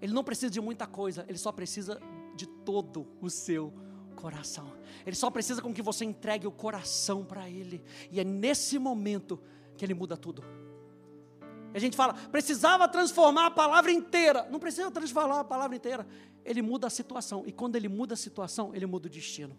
Ele 0.00 0.12
não 0.12 0.22
precisa 0.22 0.50
de 0.50 0.60
muita 0.60 0.86
coisa, 0.86 1.24
ele 1.28 1.38
só 1.38 1.50
precisa 1.50 2.00
de 2.36 2.46
todo 2.46 3.08
o 3.20 3.28
seu 3.28 3.72
coração. 4.14 4.72
Ele 5.04 5.16
só 5.16 5.30
precisa 5.30 5.60
com 5.62 5.72
que 5.72 5.82
você 5.82 6.04
entregue 6.04 6.46
o 6.46 6.52
coração 6.52 7.24
para 7.24 7.48
ele, 7.48 7.82
e 8.10 8.20
é 8.20 8.24
nesse 8.24 8.78
momento 8.78 9.40
que 9.76 9.84
ele 9.84 9.94
muda 9.94 10.16
tudo. 10.16 10.44
A 11.74 11.78
gente 11.78 11.94
fala, 11.94 12.14
precisava 12.14 12.88
transformar 12.88 13.46
a 13.46 13.50
palavra 13.50 13.92
inteira. 13.92 14.48
Não 14.50 14.58
precisa 14.58 14.90
transformar 14.90 15.40
a 15.40 15.44
palavra 15.44 15.76
inteira. 15.76 16.06
Ele 16.42 16.62
muda 16.62 16.86
a 16.86 16.90
situação. 16.90 17.42
E 17.46 17.52
quando 17.52 17.76
ele 17.76 17.86
muda 17.86 18.14
a 18.14 18.16
situação, 18.16 18.74
ele 18.74 18.86
muda 18.86 19.08
o 19.08 19.10
destino. 19.10 19.54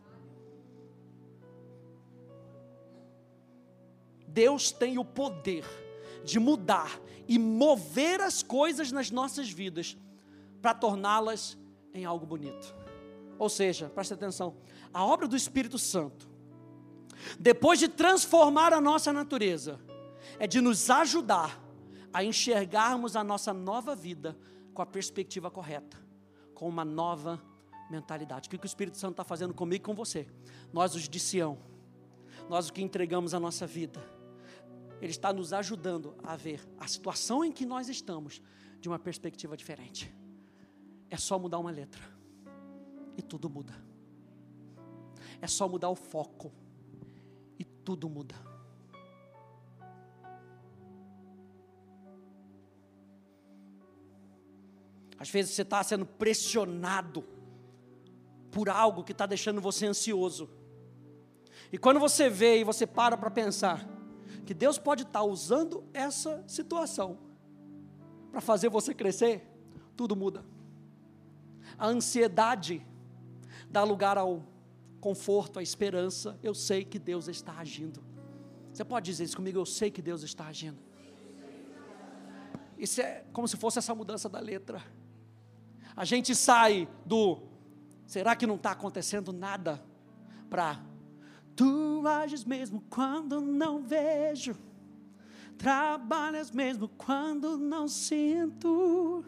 Deus 4.28 4.72
tem 4.72 4.98
o 4.98 5.06
poder 5.06 5.64
de 6.24 6.40
mudar 6.40 7.00
e 7.28 7.38
mover 7.38 8.20
as 8.20 8.42
coisas 8.42 8.92
nas 8.92 9.12
nossas 9.12 9.50
vidas 9.50 9.96
para 10.60 10.74
torná-las 10.74 11.56
em 11.98 12.06
algo 12.06 12.26
bonito. 12.26 12.76
Ou 13.38 13.50
seja, 13.50 13.90
preste 13.90 14.14
atenção, 14.14 14.56
a 14.94 15.06
obra 15.06 15.28
do 15.28 15.36
Espírito 15.36 15.78
Santo, 15.78 16.28
depois 17.40 17.80
de 17.80 17.88
transformar 17.88 18.74
a 18.74 18.82
nossa 18.82 19.12
natureza, 19.14 19.80
é 20.40 20.48
de 20.48 20.62
nos 20.62 20.90
ajudar 20.90 21.62
a 22.14 22.24
enxergarmos 22.24 23.16
a 23.16 23.24
nossa 23.24 23.54
nova 23.54 23.96
vida 23.96 24.38
com 24.74 24.82
a 24.82 24.86
perspectiva 24.86 25.52
correta, 25.52 25.98
com 26.54 26.68
uma 26.68 26.86
nova 26.86 27.42
mentalidade. 27.90 28.48
O 28.48 28.50
que 28.50 28.64
o 28.64 28.66
Espírito 28.66 28.98
Santo 28.98 29.12
está 29.12 29.24
fazendo 29.24 29.54
comigo 29.54 29.84
e 29.84 29.86
com 29.86 29.94
você? 29.94 30.28
Nós, 30.72 30.96
os 30.96 31.08
de 31.08 31.20
Sião, 31.20 31.58
nós, 32.50 32.66
os 32.66 32.72
que 32.72 32.82
entregamos 32.82 33.34
a 33.34 33.40
nossa 33.40 33.68
vida, 33.68 34.04
Ele 35.02 35.12
está 35.12 35.32
nos 35.32 35.54
ajudando 35.54 36.16
a 36.24 36.36
ver 36.36 36.62
a 36.80 36.88
situação 36.88 37.44
em 37.44 37.52
que 37.52 37.66
nós 37.66 37.90
estamos 37.90 38.42
de 38.80 38.88
uma 38.88 39.00
perspectiva 39.00 39.58
diferente. 39.58 40.14
É 41.10 41.18
só 41.18 41.40
mudar 41.40 41.60
uma 41.60 41.72
letra 41.72 42.02
e 43.18 43.22
tudo 43.22 43.50
muda. 43.50 43.74
É 45.42 45.48
só 45.48 45.68
mudar 45.68 45.90
o 45.90 45.96
foco 45.96 46.52
e 47.60 47.64
tudo 47.64 48.10
muda. 48.10 48.36
Às 55.20 55.30
vezes 55.30 55.56
você 55.56 55.64
está 55.64 55.84
sendo 55.84 56.06
pressionado 56.06 57.24
por 58.52 58.70
algo 58.70 59.04
que 59.04 59.12
está 59.12 59.26
deixando 59.26 59.60
você 59.60 59.88
ansioso. 59.88 60.50
E 61.72 61.78
quando 61.78 62.00
você 62.00 62.30
vê 62.30 62.60
e 62.60 62.64
você 62.64 62.86
para 62.86 63.18
para 63.18 63.32
pensar 63.32 63.88
que 64.46 64.54
Deus 64.54 64.78
pode 64.78 65.04
estar 65.04 65.20
tá 65.20 65.26
usando 65.26 65.84
essa 65.94 66.44
situação 66.48 67.18
para 68.32 68.40
fazer 68.40 68.70
você 68.70 68.94
crescer, 68.94 69.46
tudo 69.96 70.16
muda. 70.16 70.46
A 71.78 71.88
ansiedade 71.88 72.86
dá 73.70 73.84
lugar 73.84 74.18
ao 74.18 74.44
conforto, 75.00 75.60
à 75.60 75.64
esperança. 75.64 76.38
Eu 76.42 76.54
sei 76.54 76.84
que 76.84 76.98
Deus 76.98 77.28
está 77.28 77.54
agindo. 77.58 78.04
Você 78.74 78.84
pode 78.84 79.06
dizer 79.06 79.24
isso 79.24 79.36
comigo? 79.36 79.58
Eu 79.58 79.66
sei 79.66 79.90
que 79.92 80.02
Deus 80.02 80.24
está 80.24 80.48
agindo. 80.48 80.78
Isso 82.78 83.02
é 83.02 83.24
como 83.34 83.48
se 83.48 83.58
fosse 83.58 83.80
essa 83.80 83.94
mudança 83.96 84.30
da 84.30 84.40
letra 84.40 84.84
a 85.98 86.06
gente 86.06 86.36
sai 86.36 86.88
do 87.04 87.40
será 88.06 88.36
que 88.36 88.46
não 88.46 88.54
está 88.54 88.70
acontecendo 88.70 89.34
nada 89.34 89.84
para 90.48 90.80
tu 91.56 92.08
ages 92.08 92.46
mesmo 92.46 92.84
quando 92.88 93.42
não 93.42 93.82
vejo, 93.82 94.56
trabalhas 95.58 96.52
mesmo 96.52 96.88
quando 96.88 97.58
não 97.58 97.88
sinto, 97.88 99.26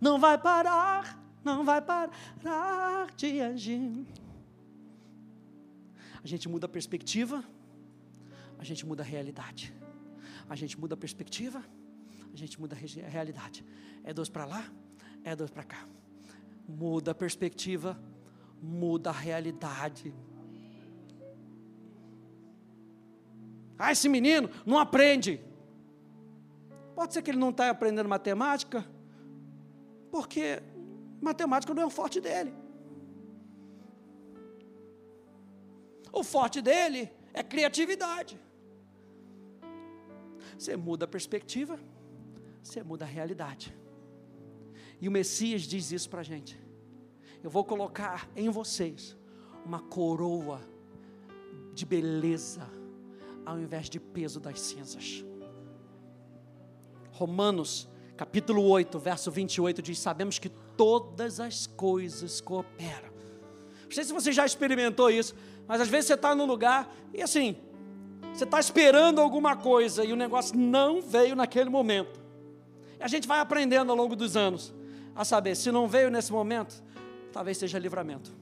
não 0.00 0.18
vai 0.18 0.36
parar, 0.36 1.17
não 1.44 1.64
vai 1.64 1.80
parar 1.80 3.10
de 3.16 3.40
agir. 3.40 4.06
A 6.22 6.26
gente 6.26 6.48
muda 6.48 6.66
a 6.66 6.68
perspectiva, 6.68 7.44
a 8.58 8.64
gente 8.64 8.84
muda 8.84 9.02
a 9.02 9.06
realidade. 9.06 9.72
A 10.48 10.56
gente 10.56 10.78
muda 10.78 10.94
a 10.94 10.96
perspectiva, 10.96 11.62
a 12.32 12.36
gente 12.36 12.60
muda 12.60 12.74
a 12.74 13.08
realidade. 13.08 13.64
É 14.02 14.12
dois 14.12 14.28
para 14.28 14.44
lá, 14.44 14.64
é 15.24 15.36
dois 15.36 15.50
para 15.50 15.62
cá. 15.62 15.86
Muda 16.66 17.12
a 17.12 17.14
perspectiva, 17.14 17.98
muda 18.60 19.10
a 19.10 19.12
realidade. 19.12 20.14
Ah, 23.78 23.92
esse 23.92 24.08
menino 24.08 24.50
não 24.66 24.78
aprende. 24.78 25.40
Pode 26.94 27.14
ser 27.14 27.22
que 27.22 27.30
ele 27.30 27.38
não 27.38 27.50
está 27.50 27.70
aprendendo 27.70 28.08
matemática, 28.08 28.84
porque 30.10 30.60
matemática 31.20 31.74
não 31.74 31.82
é 31.82 31.86
o 31.86 31.90
forte 31.90 32.20
dele. 32.20 32.54
O 36.12 36.22
forte 36.24 36.60
dele 36.60 37.10
é 37.32 37.42
criatividade. 37.42 38.40
Você 40.58 40.76
muda 40.76 41.04
a 41.04 41.08
perspectiva, 41.08 41.78
você 42.62 42.82
muda 42.82 43.04
a 43.04 43.08
realidade. 43.08 43.76
E 45.00 45.08
o 45.08 45.12
Messias 45.12 45.62
diz 45.62 45.92
isso 45.92 46.10
para 46.10 46.20
a 46.20 46.24
gente. 46.24 46.60
Eu 47.42 47.50
vou 47.50 47.64
colocar 47.64 48.28
em 48.34 48.50
vocês 48.50 49.16
uma 49.64 49.80
coroa 49.80 50.60
de 51.72 51.86
beleza, 51.86 52.68
ao 53.46 53.60
invés 53.60 53.88
de 53.88 54.00
peso 54.00 54.40
das 54.40 54.60
cinzas. 54.60 55.24
Romanos, 57.12 57.88
capítulo 58.18 58.64
8, 58.68 58.98
verso 58.98 59.30
28 59.30 59.80
diz: 59.80 59.98
Sabemos 60.00 60.40
que 60.40 60.48
todas 60.48 61.38
as 61.38 61.68
coisas 61.68 62.40
cooperam. 62.40 63.08
Não 63.84 63.92
sei 63.92 64.04
se 64.04 64.12
você 64.12 64.32
já 64.32 64.44
experimentou 64.44 65.08
isso, 65.08 65.34
mas 65.68 65.80
às 65.80 65.88
vezes 65.88 66.08
você 66.08 66.14
está 66.14 66.34
no 66.34 66.44
lugar 66.44 66.92
e 67.14 67.22
assim, 67.22 67.56
você 68.34 68.42
está 68.42 68.58
esperando 68.58 69.20
alguma 69.20 69.56
coisa 69.56 70.04
e 70.04 70.12
o 70.12 70.16
negócio 70.16 70.58
não 70.58 71.00
veio 71.00 71.36
naquele 71.36 71.70
momento. 71.70 72.20
E 72.98 73.02
a 73.02 73.06
gente 73.06 73.28
vai 73.28 73.38
aprendendo 73.38 73.90
ao 73.90 73.96
longo 73.96 74.16
dos 74.16 74.36
anos 74.36 74.74
a 75.14 75.24
saber, 75.24 75.54
se 75.54 75.70
não 75.70 75.86
veio 75.86 76.10
nesse 76.10 76.32
momento, 76.32 76.82
talvez 77.32 77.56
seja 77.56 77.78
livramento. 77.78 78.32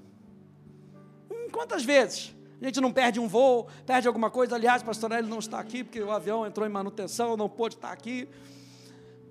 Hum, 1.30 1.48
quantas 1.52 1.84
vezes 1.84 2.34
a 2.60 2.64
gente 2.64 2.80
não 2.80 2.90
perde 2.90 3.20
um 3.20 3.28
voo, 3.28 3.68
perde 3.84 4.08
alguma 4.08 4.30
coisa? 4.30 4.56
Aliás, 4.56 4.82
pastor, 4.82 5.12
ele 5.12 5.28
não 5.28 5.38
está 5.38 5.60
aqui 5.60 5.84
porque 5.84 6.00
o 6.00 6.10
avião 6.10 6.46
entrou 6.46 6.66
em 6.66 6.70
manutenção, 6.70 7.36
não 7.36 7.48
pôde 7.48 7.74
estar 7.74 7.92
aqui. 7.92 8.26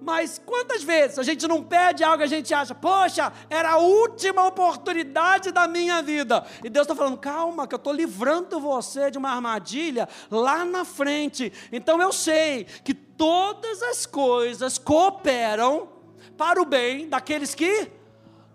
Mas 0.02 0.40
quantas 0.46 0.84
vezes 0.84 1.18
a 1.18 1.24
gente 1.24 1.48
não 1.48 1.64
pede 1.64 2.04
algo 2.04 2.22
e 2.22 2.26
a 2.26 2.28
gente 2.28 2.54
acha, 2.54 2.76
poxa, 2.76 3.32
era 3.50 3.72
a 3.72 3.78
última 3.78 4.46
oportunidade 4.46 5.52
da 5.52 5.68
minha 5.68 6.02
vida. 6.02 6.46
E 6.64 6.70
Deus 6.70 6.86
está 6.86 6.96
falando, 6.96 7.18
calma, 7.18 7.68
que 7.68 7.74
eu 7.74 7.78
estou 7.78 7.94
livrando 7.94 8.60
você 8.60 9.10
de 9.10 9.18
uma 9.18 9.32
armadilha 9.32 10.08
lá 10.30 10.64
na 10.64 10.86
frente. 10.86 11.52
Então 11.72 12.02
eu 12.02 12.12
sei 12.12 12.66
que 12.84 12.94
todas 12.94 13.82
as 13.82 14.06
coisas 14.06 14.78
cooperam 14.78 15.90
para 16.38 16.62
o 16.62 16.66
bem 16.66 17.08
daqueles 17.08 17.56
que 17.56 17.90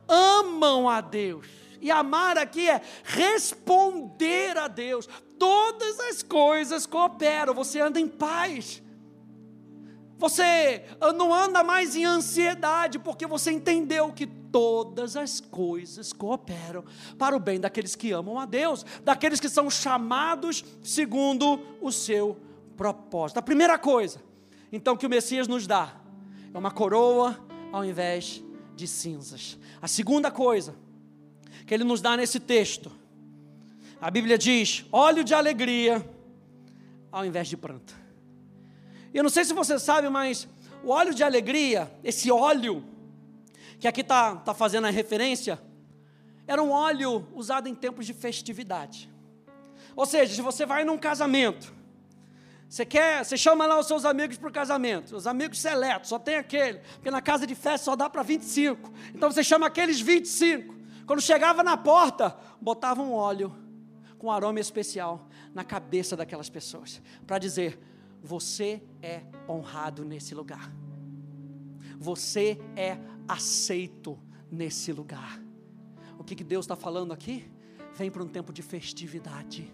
amam 0.08 0.88
a 0.88 1.00
Deus. 1.00 1.46
E 1.80 1.90
amar 1.90 2.36
aqui 2.36 2.68
é 2.68 2.82
responder 3.02 4.56
a 4.58 4.68
Deus. 4.68 5.08
Todas 5.38 5.98
as 6.00 6.22
coisas 6.22 6.84
cooperam, 6.84 7.54
você 7.54 7.80
anda 7.80 7.98
em 7.98 8.06
paz. 8.06 8.82
Você 10.20 10.84
não 11.16 11.32
anda 11.32 11.64
mais 11.64 11.96
em 11.96 12.04
ansiedade, 12.04 12.98
porque 12.98 13.26
você 13.26 13.50
entendeu 13.50 14.12
que 14.12 14.26
todas 14.26 15.16
as 15.16 15.40
coisas 15.40 16.12
cooperam 16.12 16.84
para 17.18 17.34
o 17.34 17.40
bem 17.40 17.58
daqueles 17.58 17.96
que 17.96 18.12
amam 18.12 18.38
a 18.38 18.44
Deus, 18.44 18.84
daqueles 19.02 19.40
que 19.40 19.48
são 19.48 19.70
chamados 19.70 20.62
segundo 20.82 21.58
o 21.80 21.90
seu 21.90 22.38
propósito. 22.76 23.38
A 23.38 23.42
primeira 23.42 23.78
coisa, 23.78 24.20
então, 24.70 24.94
que 24.94 25.06
o 25.06 25.10
Messias 25.10 25.48
nos 25.48 25.66
dá 25.66 25.96
é 26.52 26.58
uma 26.58 26.70
coroa 26.70 27.38
ao 27.72 27.82
invés 27.82 28.42
de 28.76 28.86
cinzas. 28.86 29.58
A 29.80 29.88
segunda 29.88 30.30
coisa 30.30 30.74
que 31.66 31.72
ele 31.72 31.84
nos 31.84 32.02
dá 32.02 32.14
nesse 32.14 32.38
texto, 32.38 32.92
a 33.98 34.10
Bíblia 34.10 34.36
diz: 34.36 34.84
óleo 34.92 35.24
de 35.24 35.32
alegria 35.32 36.06
ao 37.10 37.24
invés 37.24 37.48
de 37.48 37.56
pranto. 37.56 37.99
Eu 39.12 39.22
não 39.22 39.30
sei 39.30 39.44
se 39.44 39.52
você 39.52 39.78
sabe, 39.78 40.08
mas 40.08 40.48
o 40.82 40.90
óleo 40.90 41.12
de 41.12 41.22
alegria, 41.24 41.92
esse 42.02 42.30
óleo, 42.30 42.84
que 43.78 43.88
aqui 43.88 44.02
está 44.02 44.36
tá 44.36 44.54
fazendo 44.54 44.86
a 44.86 44.90
referência, 44.90 45.60
era 46.46 46.62
um 46.62 46.70
óleo 46.70 47.26
usado 47.34 47.68
em 47.68 47.74
tempos 47.74 48.06
de 48.06 48.14
festividade. 48.14 49.10
Ou 49.96 50.06
seja, 50.06 50.34
se 50.34 50.42
você 50.42 50.64
vai 50.64 50.84
num 50.84 50.98
casamento, 50.98 51.72
você 52.68 52.86
quer, 52.86 53.24
você 53.24 53.36
chama 53.36 53.66
lá 53.66 53.78
os 53.78 53.86
seus 53.86 54.04
amigos 54.04 54.36
para 54.38 54.48
o 54.48 54.52
casamento, 54.52 55.16
os 55.16 55.26
amigos 55.26 55.60
seletos, 55.60 56.08
só 56.08 56.18
tem 56.18 56.36
aquele, 56.36 56.78
porque 56.94 57.10
na 57.10 57.20
casa 57.20 57.46
de 57.46 57.54
festa 57.54 57.86
só 57.86 57.96
dá 57.96 58.08
para 58.08 58.22
25. 58.22 58.92
Então 59.12 59.30
você 59.30 59.42
chama 59.42 59.66
aqueles 59.66 60.00
25. 60.00 60.74
Quando 61.04 61.20
chegava 61.20 61.64
na 61.64 61.76
porta, 61.76 62.36
botava 62.60 63.02
um 63.02 63.12
óleo 63.12 63.52
com 64.18 64.30
aroma 64.30 64.60
especial 64.60 65.28
na 65.52 65.64
cabeça 65.64 66.16
daquelas 66.16 66.48
pessoas, 66.48 67.02
para 67.26 67.38
dizer: 67.38 67.76
você 68.22 68.82
é 69.02 69.22
honrado 69.48 70.04
nesse 70.04 70.34
lugar. 70.34 70.72
Você 71.98 72.58
é 72.76 72.98
aceito 73.28 74.18
nesse 74.50 74.92
lugar. 74.92 75.40
O 76.18 76.24
que, 76.24 76.34
que 76.34 76.44
Deus 76.44 76.64
está 76.64 76.76
falando 76.76 77.12
aqui? 77.12 77.50
Vem 77.94 78.10
para 78.10 78.22
um 78.22 78.28
tempo 78.28 78.52
de 78.52 78.62
festividade. 78.62 79.72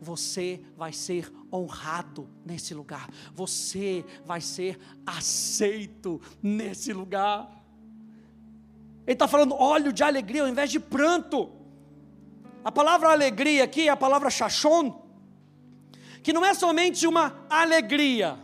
Você 0.00 0.62
vai 0.76 0.92
ser 0.92 1.32
honrado 1.52 2.28
nesse 2.44 2.72
lugar. 2.74 3.08
Você 3.34 4.04
vai 4.24 4.40
ser 4.40 4.78
aceito 5.04 6.20
nesse 6.42 6.92
lugar. 6.92 7.50
Ele 9.06 9.14
está 9.14 9.26
falando 9.26 9.54
óleo 9.54 9.92
de 9.92 10.02
alegria 10.02 10.42
ao 10.42 10.48
invés 10.48 10.70
de 10.70 10.78
pranto. 10.78 11.50
A 12.62 12.70
palavra 12.70 13.10
alegria 13.10 13.64
aqui 13.64 13.88
é 13.88 13.90
a 13.90 13.96
palavra 13.96 14.30
chachon, 14.30 15.07
que 16.22 16.32
não 16.32 16.44
é 16.44 16.54
somente 16.54 17.06
uma 17.06 17.46
alegria. 17.48 18.38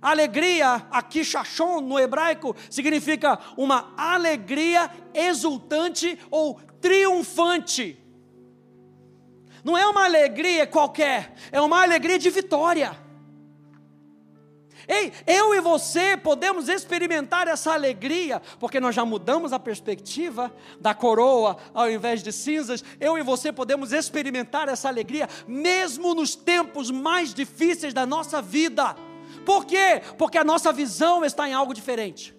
Alegria, 0.00 0.86
aqui 0.90 1.22
Shashon, 1.22 1.80
no 1.82 1.98
hebraico, 1.98 2.56
significa 2.70 3.38
uma 3.56 3.92
alegria 3.96 4.90
exultante 5.12 6.18
ou 6.30 6.58
triunfante. 6.80 7.98
Não 9.62 9.76
é 9.76 9.86
uma 9.86 10.04
alegria 10.04 10.66
qualquer, 10.66 11.34
é 11.52 11.60
uma 11.60 11.82
alegria 11.82 12.18
de 12.18 12.30
vitória. 12.30 13.09
Ei, 14.92 15.12
eu 15.24 15.54
e 15.54 15.60
você 15.60 16.16
podemos 16.16 16.68
experimentar 16.68 17.46
essa 17.46 17.72
alegria, 17.72 18.42
porque 18.58 18.80
nós 18.80 18.92
já 18.92 19.04
mudamos 19.04 19.52
a 19.52 19.58
perspectiva 19.60 20.52
da 20.80 20.92
coroa 20.92 21.56
ao 21.72 21.88
invés 21.88 22.24
de 22.24 22.32
cinzas. 22.32 22.82
Eu 22.98 23.16
e 23.16 23.22
você 23.22 23.52
podemos 23.52 23.92
experimentar 23.92 24.68
essa 24.68 24.88
alegria, 24.88 25.28
mesmo 25.46 26.12
nos 26.12 26.34
tempos 26.34 26.90
mais 26.90 27.32
difíceis 27.32 27.94
da 27.94 28.04
nossa 28.04 28.42
vida. 28.42 28.96
Por 29.46 29.64
quê? 29.64 30.02
Porque 30.18 30.36
a 30.36 30.42
nossa 30.42 30.72
visão 30.72 31.24
está 31.24 31.48
em 31.48 31.52
algo 31.52 31.72
diferente. 31.72 32.34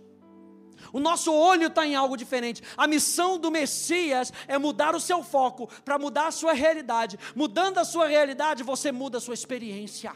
O 0.91 0.99
nosso 0.99 1.33
olho 1.33 1.67
está 1.67 1.87
em 1.87 1.95
algo 1.95 2.17
diferente. 2.17 2.61
A 2.75 2.85
missão 2.85 3.37
do 3.37 3.49
Messias 3.49 4.33
é 4.45 4.57
mudar 4.57 4.93
o 4.93 4.99
seu 4.99 5.23
foco 5.23 5.69
para 5.85 5.97
mudar 5.97 6.27
a 6.27 6.31
sua 6.31 6.51
realidade. 6.51 7.17
Mudando 7.33 7.77
a 7.77 7.85
sua 7.85 8.07
realidade, 8.07 8.61
você 8.61 8.91
muda 8.91 9.19
a 9.19 9.21
sua 9.21 9.35
experiência. 9.35 10.11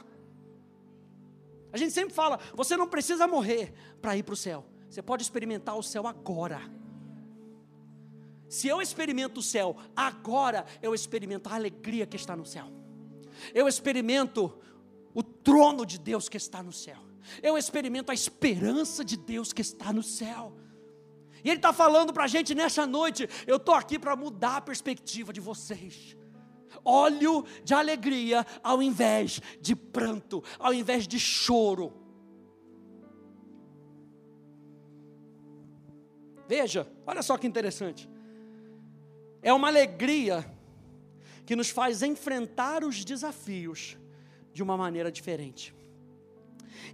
A 1.76 1.78
gente 1.78 1.92
sempre 1.92 2.14
fala: 2.16 2.40
você 2.54 2.78
não 2.78 2.88
precisa 2.88 3.28
morrer 3.28 3.74
para 4.02 4.16
ir 4.16 4.24
para 4.24 4.32
o 4.32 4.38
céu. 4.38 4.66
Você 4.90 5.02
pode 5.02 5.24
experimentar 5.24 5.78
o 5.78 5.84
céu 5.84 6.08
agora. 6.08 6.62
Se 8.48 8.70
eu 8.70 8.82
experimento 8.82 9.42
o 9.42 9.44
céu 9.44 9.76
agora, 9.94 10.66
eu 10.82 10.96
experimento 10.96 11.50
a 11.50 11.56
alegria 11.56 12.06
que 12.06 12.16
está 12.16 12.34
no 12.34 12.46
céu. 12.46 12.72
Eu 13.54 13.68
experimento 13.68 14.58
o 15.14 15.22
trono 15.22 15.86
de 15.86 16.00
Deus 16.00 16.30
que 16.30 16.38
está 16.38 16.64
no 16.64 16.72
céu. 16.72 17.00
Eu 17.44 17.58
experimento 17.58 18.10
a 18.10 18.14
esperança 18.14 19.04
de 19.04 19.18
Deus 19.18 19.52
que 19.52 19.62
está 19.62 19.92
no 19.92 20.02
céu. 20.02 20.56
E 21.44 21.50
Ele 21.50 21.58
está 21.58 21.74
falando 21.74 22.14
para 22.14 22.24
a 22.24 22.28
gente 22.28 22.56
nessa 22.56 22.88
noite: 22.88 23.28
eu 23.46 23.58
estou 23.58 23.76
aqui 23.76 24.00
para 24.00 24.16
mudar 24.16 24.56
a 24.56 24.62
perspectiva 24.62 25.34
de 25.34 25.42
vocês 25.42 26.16
óleo 26.86 27.44
de 27.64 27.74
alegria 27.74 28.46
ao 28.64 28.82
invés 28.82 29.42
de 29.60 29.76
pranto, 29.76 30.44
ao 30.60 30.74
invés 30.74 31.08
de 31.08 31.20
choro. 31.20 31.92
Veja, 36.48 36.88
olha 37.06 37.24
só 37.24 37.38
que 37.38 37.48
interessante. 37.48 38.08
É 39.42 39.52
uma 39.52 39.68
alegria 39.68 40.46
que 41.46 41.56
nos 41.56 41.70
faz 41.70 42.02
enfrentar 42.02 42.84
os 42.84 43.04
desafios 43.04 43.98
de 44.54 44.64
uma 44.64 44.78
maneira 44.78 45.12
diferente. 45.12 45.76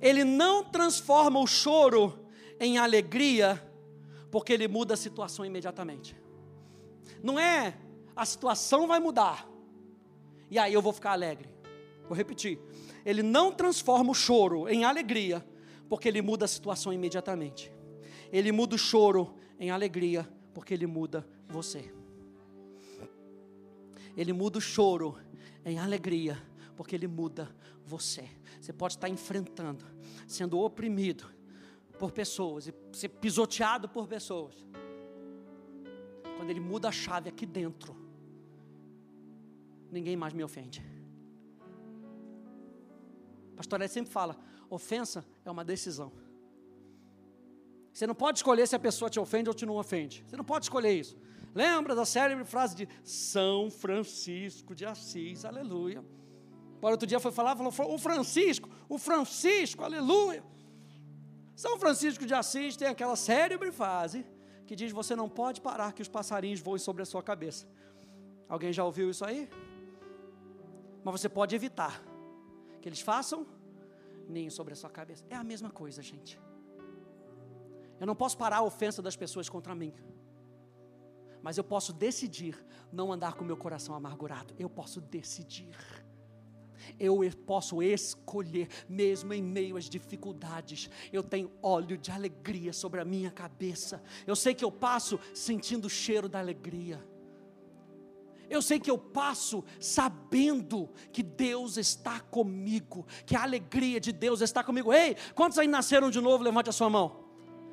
Ele 0.02 0.24
não 0.24 0.64
transforma 0.64 1.40
o 1.40 1.48
choro 1.48 2.26
em 2.60 2.78
alegria, 2.78 3.62
porque 4.30 4.54
ele 4.54 4.68
muda 4.68 4.94
a 4.94 4.98
situação 4.98 5.46
imediatamente. 5.46 6.16
Não 7.22 7.40
é 7.40 7.78
a 8.16 8.26
situação 8.26 8.88
vai 8.88 9.00
mudar, 9.00 9.48
e 10.52 10.60
aí 10.60 10.74
eu 10.74 10.82
vou 10.82 10.92
ficar 10.92 11.14
alegre. 11.14 11.50
Vou 12.10 12.16
repetir. 12.16 12.60
Ele 13.06 13.24
não 13.24 13.54
transforma 13.54 14.12
o 14.12 14.14
choro 14.14 14.68
em 14.68 14.84
alegria, 14.84 15.44
porque 15.88 16.10
ele 16.10 16.22
muda 16.22 16.44
a 16.44 16.48
situação 16.48 16.92
imediatamente. 16.92 17.72
Ele 18.34 18.52
muda 18.52 18.76
o 18.76 18.78
choro 18.78 19.34
em 19.58 19.72
alegria, 19.72 20.28
porque 20.54 20.74
ele 20.74 20.86
muda 20.86 21.26
você. 21.48 21.94
Ele 24.18 24.34
muda 24.34 24.58
o 24.58 24.62
choro 24.62 25.18
em 25.64 25.80
alegria, 25.80 26.38
porque 26.76 26.96
ele 26.96 27.08
muda 27.08 27.50
você. 27.86 28.30
Você 28.60 28.74
pode 28.74 28.96
estar 28.96 29.08
enfrentando, 29.08 29.86
sendo 30.28 30.60
oprimido 30.60 31.26
por 31.98 32.12
pessoas 32.12 32.68
e 32.68 32.74
ser 32.92 33.08
pisoteado 33.08 33.88
por 33.88 34.06
pessoas. 34.06 34.66
Quando 36.36 36.50
ele 36.50 36.60
muda 36.60 36.90
a 36.90 36.92
chave 36.92 37.30
aqui 37.30 37.46
dentro, 37.46 37.96
ninguém 39.92 40.16
mais 40.16 40.34
me 40.34 40.44
ofende. 40.44 40.84
Pastor 43.56 43.82
Ed 43.82 43.92
sempre 43.92 44.12
fala: 44.12 44.38
ofensa 44.70 45.26
é 45.46 45.52
uma 45.52 45.64
decisão. 45.64 46.12
Você 47.94 48.08
não 48.08 48.16
pode 48.16 48.40
escolher 48.40 48.68
se 48.68 48.76
a 48.76 48.80
pessoa 48.80 49.10
te 49.10 49.20
ofende 49.20 49.50
ou 49.50 49.54
te 49.54 49.66
não 49.66 49.76
ofende. 49.76 50.24
Você 50.26 50.38
não 50.38 50.46
pode 50.46 50.66
escolher 50.66 50.94
isso. 50.94 51.18
Lembra 51.54 51.94
da 51.94 52.06
célebre 52.06 52.46
frase 52.46 52.74
de 52.76 52.88
São 53.04 53.70
Francisco 53.70 54.74
de 54.74 54.86
Assis, 54.86 55.44
aleluia. 55.44 56.04
Agora, 56.78 56.94
outro 56.94 57.06
dia 57.06 57.20
foi 57.20 57.32
falar, 57.32 57.56
falou, 57.56 57.94
o 57.94 57.98
Francisco, 57.98 58.70
o 58.88 58.98
Francisco, 58.98 59.84
aleluia. 59.84 60.44
São 61.56 61.78
Francisco 61.78 62.26
de 62.26 62.34
Assis 62.34 62.76
tem 62.76 62.88
aquela 62.88 63.16
célebre 63.16 63.72
frase 63.72 64.26
que 64.66 64.76
diz: 64.76 64.92
Você 64.92 65.16
não 65.16 65.30
pode 65.30 65.62
parar 65.62 65.92
que 65.92 66.02
os 66.02 66.08
passarinhos 66.08 66.62
voem 66.62 66.80
sobre 66.80 67.04
a 67.04 67.06
sua 67.06 67.22
cabeça. 67.22 67.68
Alguém 68.48 68.72
já 68.74 68.84
ouviu 68.84 69.10
isso 69.12 69.24
aí? 69.24 69.50
Mas 71.04 71.20
você 71.20 71.30
pode 71.30 71.56
evitar 71.56 72.04
que 72.82 72.90
eles 72.90 73.02
façam 73.02 73.46
ninho 74.28 74.52
sobre 74.52 74.74
a 74.74 74.76
sua 74.76 74.90
cabeça. 74.90 75.24
É 75.30 75.36
a 75.36 75.44
mesma 75.44 75.70
coisa, 75.70 76.02
gente. 76.02 76.40
Eu 78.00 78.08
não 78.08 78.16
posso 78.16 78.38
parar 78.38 78.58
a 78.58 78.64
ofensa 78.64 79.02
das 79.02 79.16
pessoas 79.16 79.48
contra 79.48 79.76
mim, 79.76 79.94
mas 81.42 81.58
eu 81.58 81.64
posso 81.64 81.94
decidir 81.94 82.56
não 82.92 83.12
andar 83.12 83.34
com 83.34 83.44
meu 83.44 83.58
coração 83.58 83.94
amargurado. 83.96 84.56
Eu 84.58 84.70
posso 84.70 85.02
decidir. 85.02 85.76
eu 87.00 87.20
posso 87.46 87.82
escolher, 87.82 88.68
mesmo 88.90 89.34
em 89.34 89.42
meio 89.42 89.78
às 89.78 89.86
dificuldades. 89.86 90.90
Eu 91.12 91.24
tenho 91.24 91.52
óleo 91.62 91.98
de 91.98 92.12
alegria 92.12 92.74
sobre 92.74 93.00
a 93.00 93.06
minha 93.06 93.32
cabeça. 93.32 94.02
Eu 94.26 94.36
sei 94.36 94.54
que 94.54 94.64
eu 94.64 94.72
passo 94.72 95.20
sentindo 95.34 95.86
o 95.86 95.90
cheiro 95.90 96.28
da 96.28 96.40
alegria. 96.40 97.04
Eu 98.52 98.62
sei 98.62 98.82
que 98.82 98.92
eu 98.92 98.98
passo 98.98 99.64
sabendo 99.80 100.90
que 101.14 101.24
Deus 101.24 101.78
está 101.78 102.20
comigo, 102.20 103.08
que 103.26 103.34
a 103.34 103.44
alegria 103.44 103.98
de 103.98 104.12
Deus 104.12 104.42
está 104.42 104.62
comigo. 104.62 104.92
Ei, 104.92 105.16
quantos 105.34 105.58
aí 105.58 105.70
nasceram 105.70 106.12
de 106.12 106.20
novo? 106.20 106.44
Levante 106.44 106.70
a 106.70 106.74
sua 106.74 106.90
mão. 106.90 107.24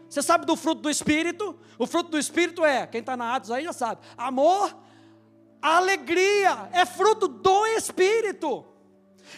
Você 0.08 0.22
sabe 0.22 0.46
do 0.46 0.54
fruto 0.54 0.80
do 0.82 0.88
Espírito? 0.88 1.58
O 1.76 1.84
fruto 1.84 2.10
do 2.10 2.18
Espírito 2.18 2.64
é, 2.64 2.86
quem 2.86 3.00
está 3.00 3.16
na 3.16 3.34
Atos 3.34 3.50
aí 3.50 3.64
já 3.64 3.72
sabe: 3.72 4.00
amor, 4.16 4.72
alegria, 5.60 6.68
é 6.72 6.86
fruto 6.86 7.26
do 7.26 7.66
Espírito. 7.66 8.64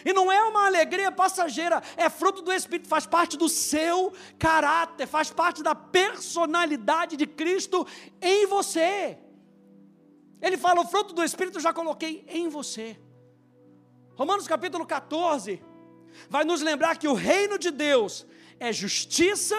E 0.05 0.13
não 0.13 0.31
é 0.31 0.43
uma 0.43 0.67
alegria 0.67 1.11
passageira, 1.11 1.81
é 1.97 2.07
fruto 2.07 2.43
do 2.43 2.53
Espírito, 2.53 2.87
faz 2.87 3.07
parte 3.07 3.35
do 3.35 3.49
seu 3.49 4.13
caráter, 4.37 5.07
faz 5.07 5.31
parte 5.31 5.63
da 5.63 5.73
personalidade 5.73 7.17
de 7.17 7.25
Cristo 7.25 7.85
em 8.21 8.45
você. 8.45 9.17
Ele 10.41 10.57
fala: 10.57 10.81
o 10.81 10.87
fruto 10.87 11.13
do 11.13 11.23
Espírito 11.23 11.57
eu 11.57 11.61
já 11.61 11.73
coloquei 11.73 12.25
em 12.27 12.49
você. 12.49 12.97
Romanos 14.15 14.47
capítulo 14.47 14.85
14 14.85 15.61
vai 16.29 16.43
nos 16.43 16.61
lembrar 16.61 16.97
que 16.97 17.07
o 17.07 17.13
reino 17.13 17.57
de 17.57 17.71
Deus 17.71 18.25
é 18.59 18.71
justiça, 18.71 19.55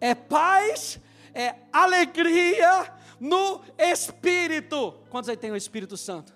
é 0.00 0.14
paz, 0.14 1.00
é 1.34 1.56
alegria 1.72 2.92
no 3.20 3.62
Espírito. 3.78 4.92
Quantos 5.10 5.28
aí 5.28 5.36
tem 5.36 5.50
o 5.50 5.56
Espírito 5.56 5.96
Santo? 5.96 6.34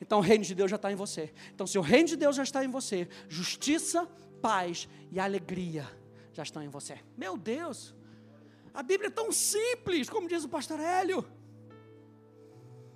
Então 0.00 0.18
o 0.18 0.22
reino 0.22 0.44
de 0.44 0.54
Deus 0.54 0.70
já 0.70 0.76
está 0.76 0.90
em 0.90 0.96
você. 0.96 1.32
Então, 1.54 1.66
se 1.66 1.78
o 1.78 1.80
reino 1.80 2.08
de 2.08 2.16
Deus 2.16 2.34
já 2.34 2.42
está 2.42 2.64
em 2.64 2.68
você, 2.68 3.08
justiça, 3.28 4.08
paz 4.40 4.88
e 5.12 5.20
alegria 5.20 5.88
já 6.32 6.42
estão 6.42 6.62
em 6.62 6.68
você. 6.68 6.98
Meu 7.16 7.36
Deus, 7.36 7.94
a 8.74 8.82
Bíblia 8.82 9.08
é 9.08 9.10
tão 9.10 9.30
simples, 9.30 10.10
como 10.10 10.28
diz 10.28 10.42
o 10.44 10.48
pastor 10.48 10.80
Hélio. 10.80 11.24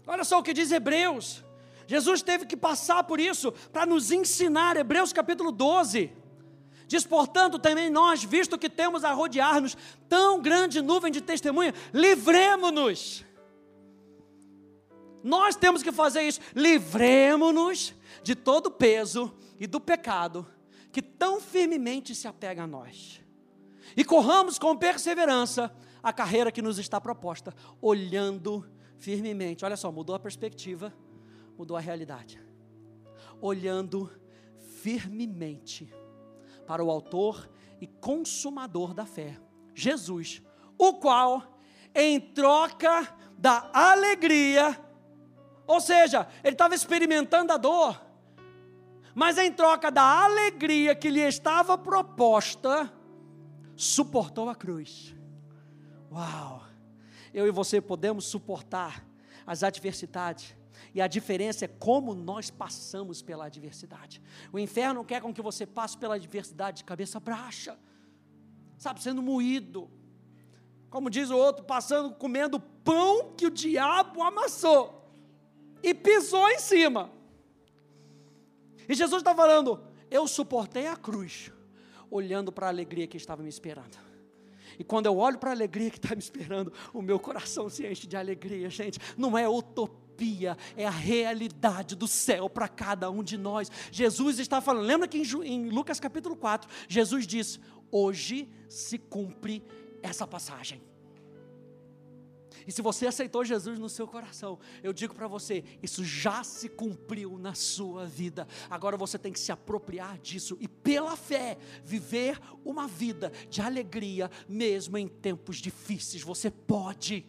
Olha 0.07 0.25
só 0.25 0.38
o 0.38 0.42
que 0.42 0.53
diz 0.53 0.71
Hebreus. 0.71 1.45
Jesus 1.87 2.23
teve 2.23 2.47
que 2.47 2.57
passar 2.57 3.05
por 3.05 3.21
isso 3.21 3.53
para 3.73 3.87
nos 3.87 4.11
ensinar. 4.11 4.77
Hebreus 4.77 5.12
capítulo 5.12 5.51
12. 5.51 6.12
Diz, 6.87 7.05
portanto, 7.05 7.59
também 7.59 7.90
nós, 7.90 8.23
visto 8.23 8.57
que 8.57 8.71
temos 8.71 9.03
a 9.03 9.12
rodear-nos 9.12 9.77
tão 10.09 10.40
grande 10.40 10.81
nuvem 10.81 11.11
de 11.11 11.21
testemunha, 11.21 11.75
livremos-nos. 11.92 13.25
Nós 15.23 15.57
temos 15.57 15.83
que 15.83 15.90
fazer 15.90 16.23
isso, 16.23 16.40
livremos-nos 16.55 17.92
de 18.23 18.37
todo 18.37 18.66
o 18.66 18.71
peso 18.71 19.35
e 19.59 19.66
do 19.66 19.81
pecado 19.81 20.47
que 20.92 21.03
tão 21.03 21.40
firmemente 21.40 22.14
se 22.14 22.29
apega 22.29 22.62
a 22.62 22.66
nós. 22.66 23.21
E 23.97 24.05
corramos 24.05 24.59
com 24.59 24.77
perseverança 24.77 25.75
a 26.03 26.12
carreira 26.12 26.53
que 26.53 26.62
nos 26.62 26.79
está 26.79 27.01
proposta, 27.01 27.53
olhando 27.83 28.64
firmemente. 28.98 29.64
Olha 29.64 29.76
só, 29.76 29.90
mudou 29.90 30.14
a 30.14 30.18
perspectiva, 30.20 30.92
mudou 31.56 31.76
a 31.76 31.80
realidade. 31.80 32.40
Olhando 33.40 34.11
firmemente 34.80 35.92
para 36.66 36.85
o 36.85 36.90
Autor 36.90 37.48
e 37.80 37.87
Consumador 37.87 38.94
da 38.94 39.04
fé, 39.04 39.38
Jesus, 39.74 40.42
o 40.78 40.94
qual, 40.94 41.61
em 41.94 42.20
troca 42.20 43.14
da 43.38 43.70
alegria, 43.72 44.78
ou 45.66 45.80
seja, 45.80 46.26
ele 46.42 46.54
estava 46.54 46.74
experimentando 46.74 47.52
a 47.52 47.56
dor, 47.56 48.00
mas 49.14 49.38
em 49.38 49.52
troca 49.52 49.90
da 49.90 50.24
alegria 50.24 50.94
que 50.94 51.11
lhe 51.11 51.20
estava 51.20 51.76
proposta, 51.76 52.92
suportou 53.74 54.48
a 54.48 54.54
cruz. 54.54 55.14
Uau! 56.11 56.65
Eu 57.37 57.46
e 57.46 57.51
você 57.51 57.83
podemos 57.83 58.25
suportar 58.25 59.07
as 59.46 59.62
adversidades. 59.62 60.57
E 60.94 61.03
a 61.03 61.07
diferença 61.07 61.66
é 61.66 61.68
como 61.68 62.14
nós 62.14 62.51
passamos 62.51 63.20
pela 63.20 63.44
adversidade. 63.44 64.22
O 64.51 64.59
inferno 64.59 65.05
quer 65.05 65.20
com 65.20 65.35
que 65.35 65.42
você 65.42 65.66
passe 65.66 65.99
pela 65.99 66.14
adversidade 66.14 66.79
de 66.79 66.85
cabeça 66.85 67.20
baixa, 67.20 67.79
sabe, 68.79 69.03
sendo 69.03 69.20
moído. 69.20 69.90
Como 70.88 71.11
diz 71.11 71.29
o 71.29 71.37
outro, 71.37 71.62
passando, 71.62 72.14
comendo 72.14 72.59
pão 72.59 73.35
que 73.37 73.46
o 73.46 73.51
diabo 73.51 74.22
amassou 74.22 75.12
e 75.83 75.92
pisou 75.92 76.49
em 76.49 76.59
cima. 76.59 77.11
E 78.88 78.94
Jesus 78.94 79.20
está 79.20 79.35
falando: 79.35 79.85
eu 80.11 80.27
suportei 80.27 80.87
a 80.87 80.96
cruz, 80.96 81.53
olhando 82.11 82.51
para 82.51 82.66
a 82.68 82.70
alegria 82.70 83.07
que 83.07 83.18
estava 83.18 83.42
me 83.42 83.51
esperando. 83.51 84.06
E 84.78 84.84
quando 84.84 85.06
eu 85.06 85.16
olho 85.16 85.38
para 85.38 85.50
a 85.50 85.52
alegria 85.52 85.90
que 85.90 85.98
está 85.98 86.14
me 86.14 86.20
esperando, 86.20 86.72
o 86.92 87.02
meu 87.02 87.18
coração 87.18 87.68
se 87.68 87.86
enche 87.86 88.06
de 88.06 88.16
alegria, 88.16 88.68
gente. 88.70 88.98
Não 89.16 89.36
é 89.36 89.48
utopia, 89.48 90.56
é 90.76 90.86
a 90.86 90.90
realidade 90.90 91.94
do 91.94 92.08
céu 92.08 92.48
para 92.48 92.68
cada 92.68 93.10
um 93.10 93.22
de 93.22 93.36
nós. 93.36 93.70
Jesus 93.90 94.38
está 94.38 94.60
falando, 94.60 94.86
lembra 94.86 95.08
que 95.08 95.18
em, 95.18 95.68
Lucas 95.68 96.00
capítulo 96.00 96.36
4, 96.36 96.68
Jesus 96.88 97.26
diz: 97.26 97.60
Hoje 97.90 98.48
se 98.68 98.98
cumpre 98.98 99.62
essa 100.02 100.26
passagem. 100.26 100.80
E 102.66 102.72
se 102.72 102.83
você 102.83 103.07
aceitou 103.07 103.44
Jesus 103.44 103.79
no 103.79 103.88
seu 103.88 104.09
coração, 104.09 104.59
eu 104.83 104.92
digo 104.92 105.14
para 105.14 105.29
você, 105.29 105.62
isso 105.81 106.05
já 106.05 106.42
se 106.42 106.68
cumpriu 106.68 107.38
na 107.38 107.55
sua 107.55 108.07
vida. 108.07 108.48
Agora 108.68 108.96
você 108.96 109.16
tem 109.16 109.33
que 109.33 109.38
se 109.38 109.52
apropriar 109.52 110.18
disso 110.18 110.57
e 110.61 110.66
pela 110.66 111.16
fé 111.16 111.57
viver 111.85 112.40
uma 112.64 112.88
vida 112.88 113.31
de 113.48 113.61
alegria 113.61 114.29
mesmo 114.48 114.98
em 114.98 115.07
tempos 115.07 115.59
difíceis. 115.59 116.24
Você 116.24 116.50
pode. 116.50 117.24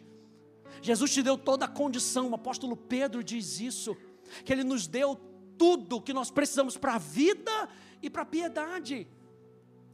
Jesus 0.82 1.12
te 1.12 1.22
deu 1.22 1.38
toda 1.38 1.66
a 1.66 1.68
condição. 1.68 2.30
O 2.30 2.34
apóstolo 2.34 2.76
Pedro 2.76 3.22
diz 3.22 3.60
isso, 3.60 3.96
que 4.44 4.52
ele 4.52 4.64
nos 4.64 4.88
deu 4.88 5.14
tudo 5.56 6.02
que 6.02 6.12
nós 6.12 6.32
precisamos 6.32 6.76
para 6.76 6.96
a 6.96 6.98
vida 6.98 7.68
e 8.02 8.10
para 8.10 8.22
a 8.22 8.26
piedade. 8.26 9.06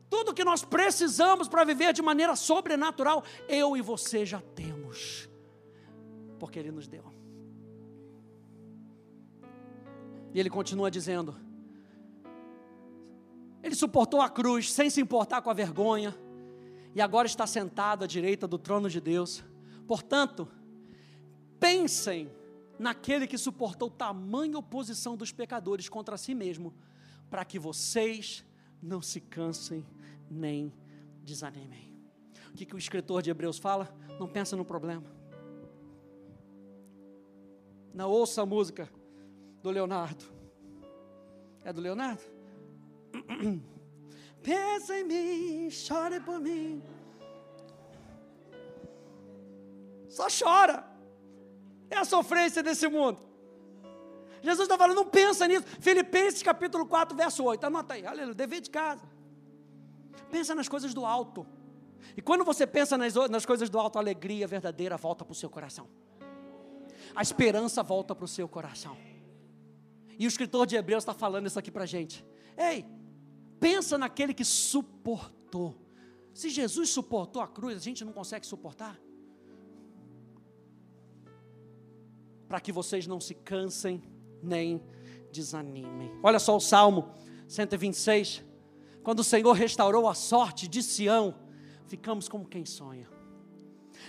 Tudo 0.08 0.32
que 0.32 0.44
nós 0.44 0.64
precisamos 0.64 1.48
para 1.48 1.64
viver 1.64 1.92
de 1.92 2.00
maneira 2.00 2.34
sobrenatural, 2.34 3.22
eu 3.46 3.76
e 3.76 3.82
você 3.82 4.24
já 4.24 4.40
temos 4.40 5.33
porque 6.44 6.58
Ele 6.58 6.70
nos 6.70 6.86
deu. 6.86 7.02
E 10.34 10.38
ele 10.38 10.50
continua 10.50 10.90
dizendo: 10.90 11.34
Ele 13.62 13.74
suportou 13.74 14.20
a 14.20 14.28
cruz 14.28 14.70
sem 14.70 14.90
se 14.90 15.00
importar 15.00 15.40
com 15.40 15.48
a 15.48 15.54
vergonha, 15.54 16.14
e 16.94 17.00
agora 17.00 17.26
está 17.26 17.46
sentado 17.46 18.04
à 18.04 18.06
direita 18.06 18.46
do 18.46 18.58
trono 18.58 18.90
de 18.90 19.00
Deus. 19.00 19.42
Portanto, 19.88 20.46
pensem 21.58 22.30
naquele 22.78 23.26
que 23.26 23.38
suportou 23.38 23.88
tamanha 23.88 24.58
oposição 24.58 25.16
dos 25.16 25.32
pecadores 25.32 25.88
contra 25.88 26.18
si 26.18 26.34
mesmo, 26.34 26.74
para 27.30 27.42
que 27.42 27.58
vocês 27.58 28.44
não 28.82 29.00
se 29.00 29.18
cansem 29.18 29.82
nem 30.30 30.70
desanimem. 31.22 31.96
O 32.50 32.52
que, 32.52 32.66
que 32.66 32.74
o 32.74 32.78
escritor 32.78 33.22
de 33.22 33.30
Hebreus 33.30 33.58
fala? 33.58 33.96
Não 34.20 34.28
pensa 34.28 34.54
no 34.54 34.64
problema 34.64 35.23
não 37.94 38.10
ouça 38.10 38.42
a 38.42 38.46
música 38.46 38.90
do 39.62 39.70
Leonardo. 39.70 40.24
É 41.62 41.72
do 41.72 41.80
Leonardo? 41.80 42.22
Pensa 44.42 44.98
em 44.98 45.04
mim, 45.04 45.70
chore 45.70 46.20
por 46.20 46.40
mim. 46.40 46.82
Só 50.08 50.26
chora. 50.28 50.84
É 51.88 51.96
a 51.96 52.04
sofrência 52.04 52.62
desse 52.62 52.88
mundo. 52.88 53.22
Jesus 54.42 54.64
está 54.64 54.76
falando, 54.76 54.96
não 54.96 55.06
pensa 55.06 55.48
nisso. 55.48 55.64
Filipenses 55.80 56.42
capítulo 56.42 56.84
4, 56.84 57.16
verso 57.16 57.42
8. 57.42 57.64
Anota 57.64 57.94
aí, 57.94 58.04
aleluia, 58.04 58.34
dever 58.34 58.60
de 58.60 58.68
casa. 58.68 59.08
Pensa 60.30 60.54
nas 60.54 60.68
coisas 60.68 60.92
do 60.92 61.06
alto. 61.06 61.46
E 62.14 62.20
quando 62.20 62.44
você 62.44 62.66
pensa 62.66 62.98
nas, 62.98 63.14
nas 63.14 63.46
coisas 63.46 63.70
do 63.70 63.78
alto, 63.78 63.96
a 63.96 64.02
alegria 64.02 64.46
verdadeira 64.46 64.98
volta 64.98 65.24
para 65.24 65.32
o 65.32 65.34
seu 65.34 65.48
coração 65.48 65.88
a 67.14 67.22
esperança 67.22 67.82
volta 67.82 68.14
para 68.14 68.24
o 68.24 68.28
seu 68.28 68.48
coração. 68.48 68.96
E 70.18 70.26
o 70.26 70.28
escritor 70.28 70.66
de 70.66 70.76
Hebreus 70.76 71.02
está 71.02 71.14
falando 71.14 71.46
isso 71.46 71.58
aqui 71.58 71.70
para 71.70 71.84
a 71.84 71.86
gente. 71.86 72.24
Ei, 72.56 72.84
pensa 73.60 73.96
naquele 73.98 74.34
que 74.34 74.44
suportou. 74.44 75.74
Se 76.32 76.50
Jesus 76.50 76.90
suportou 76.90 77.40
a 77.42 77.48
cruz, 77.48 77.76
a 77.76 77.80
gente 77.80 78.04
não 78.04 78.12
consegue 78.12 78.46
suportar? 78.46 79.00
Para 82.48 82.60
que 82.60 82.72
vocês 82.72 83.06
não 83.06 83.20
se 83.20 83.34
cansem 83.34 84.02
nem 84.42 84.82
desanimem. 85.32 86.12
Olha 86.22 86.38
só 86.38 86.56
o 86.56 86.60
Salmo 86.60 87.12
126. 87.48 88.44
Quando 89.02 89.20
o 89.20 89.24
Senhor 89.24 89.52
restaurou 89.52 90.08
a 90.08 90.14
sorte 90.14 90.66
de 90.68 90.82
Sião, 90.82 91.34
ficamos 91.86 92.28
como 92.28 92.46
quem 92.46 92.64
sonha. 92.64 93.13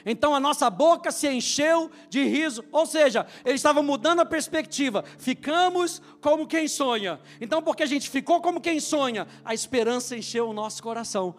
Então 0.06 0.34
a 0.34 0.40
nossa 0.40 0.70
boca 0.70 1.12
se 1.12 1.28
encheu 1.28 1.92
de 2.10 2.24
riso, 2.24 2.64
ou 2.72 2.86
seja, 2.86 3.26
ele 3.44 3.56
estava 3.56 3.84
mudando 3.84 4.22
a 4.22 4.26
perspectiva. 4.26 5.04
Ficamos 5.18 6.02
como 6.22 6.48
quem 6.48 6.68
sonha. 6.68 7.20
Então, 7.40 7.62
porque 7.62 7.84
a 7.84 7.88
gente 7.88 8.10
ficou 8.10 8.42
como 8.42 8.60
quem 8.60 8.80
sonha, 8.80 9.28
a 9.44 9.54
esperança 9.54 10.18
encheu 10.18 10.50
o 10.50 10.54
nosso 10.54 10.82
coração. 10.82 11.36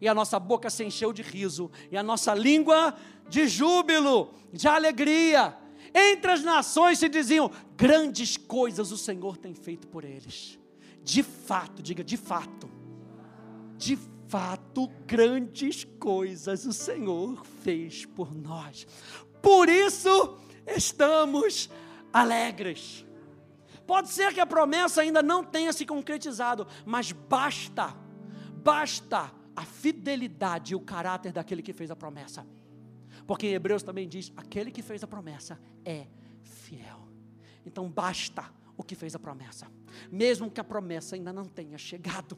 E 0.00 0.08
a 0.08 0.14
nossa 0.14 0.38
boca 0.38 0.68
se 0.68 0.84
encheu 0.84 1.12
de 1.12 1.22
riso, 1.22 1.70
e 1.90 1.96
a 1.96 2.02
nossa 2.02 2.34
língua 2.34 2.94
de 3.28 3.48
júbilo, 3.48 4.34
de 4.52 4.68
alegria. 4.68 5.56
Entre 5.94 6.30
as 6.30 6.42
nações 6.42 6.98
se 6.98 7.08
diziam: 7.08 7.50
grandes 7.76 8.36
coisas 8.36 8.92
o 8.92 8.98
Senhor 8.98 9.36
tem 9.36 9.54
feito 9.54 9.86
por 9.86 10.04
eles. 10.04 10.58
De 11.02 11.22
fato, 11.22 11.82
diga 11.82 12.04
de 12.04 12.16
fato. 12.16 12.68
De 13.78 13.96
fato, 13.96 14.15
grandes 15.06 15.84
coisas 15.84 16.66
o 16.66 16.72
Senhor 16.72 17.44
fez 17.44 18.04
por 18.04 18.34
nós. 18.34 18.86
Por 19.40 19.68
isso 19.68 20.38
estamos 20.66 21.70
alegres. 22.12 23.06
Pode 23.86 24.08
ser 24.08 24.34
que 24.34 24.40
a 24.40 24.46
promessa 24.46 25.02
ainda 25.02 25.22
não 25.22 25.44
tenha 25.44 25.72
se 25.72 25.86
concretizado, 25.86 26.66
mas 26.84 27.12
basta, 27.12 27.94
basta 28.62 29.32
a 29.54 29.64
fidelidade 29.64 30.72
e 30.72 30.76
o 30.76 30.80
caráter 30.80 31.32
daquele 31.32 31.62
que 31.62 31.72
fez 31.72 31.90
a 31.90 31.96
promessa. 31.96 32.44
Porque 33.26 33.46
em 33.46 33.52
Hebreus 33.54 33.82
também 33.82 34.08
diz: 34.08 34.32
aquele 34.36 34.70
que 34.70 34.82
fez 34.82 35.02
a 35.04 35.06
promessa 35.06 35.60
é 35.84 36.06
fiel. 36.42 37.08
Então 37.64 37.88
basta 37.88 38.44
o 38.76 38.82
que 38.82 38.94
fez 38.94 39.14
a 39.14 39.18
promessa, 39.18 39.66
mesmo 40.10 40.50
que 40.50 40.60
a 40.60 40.64
promessa 40.64 41.16
ainda 41.16 41.32
não 41.32 41.44
tenha 41.44 41.78
chegado. 41.78 42.36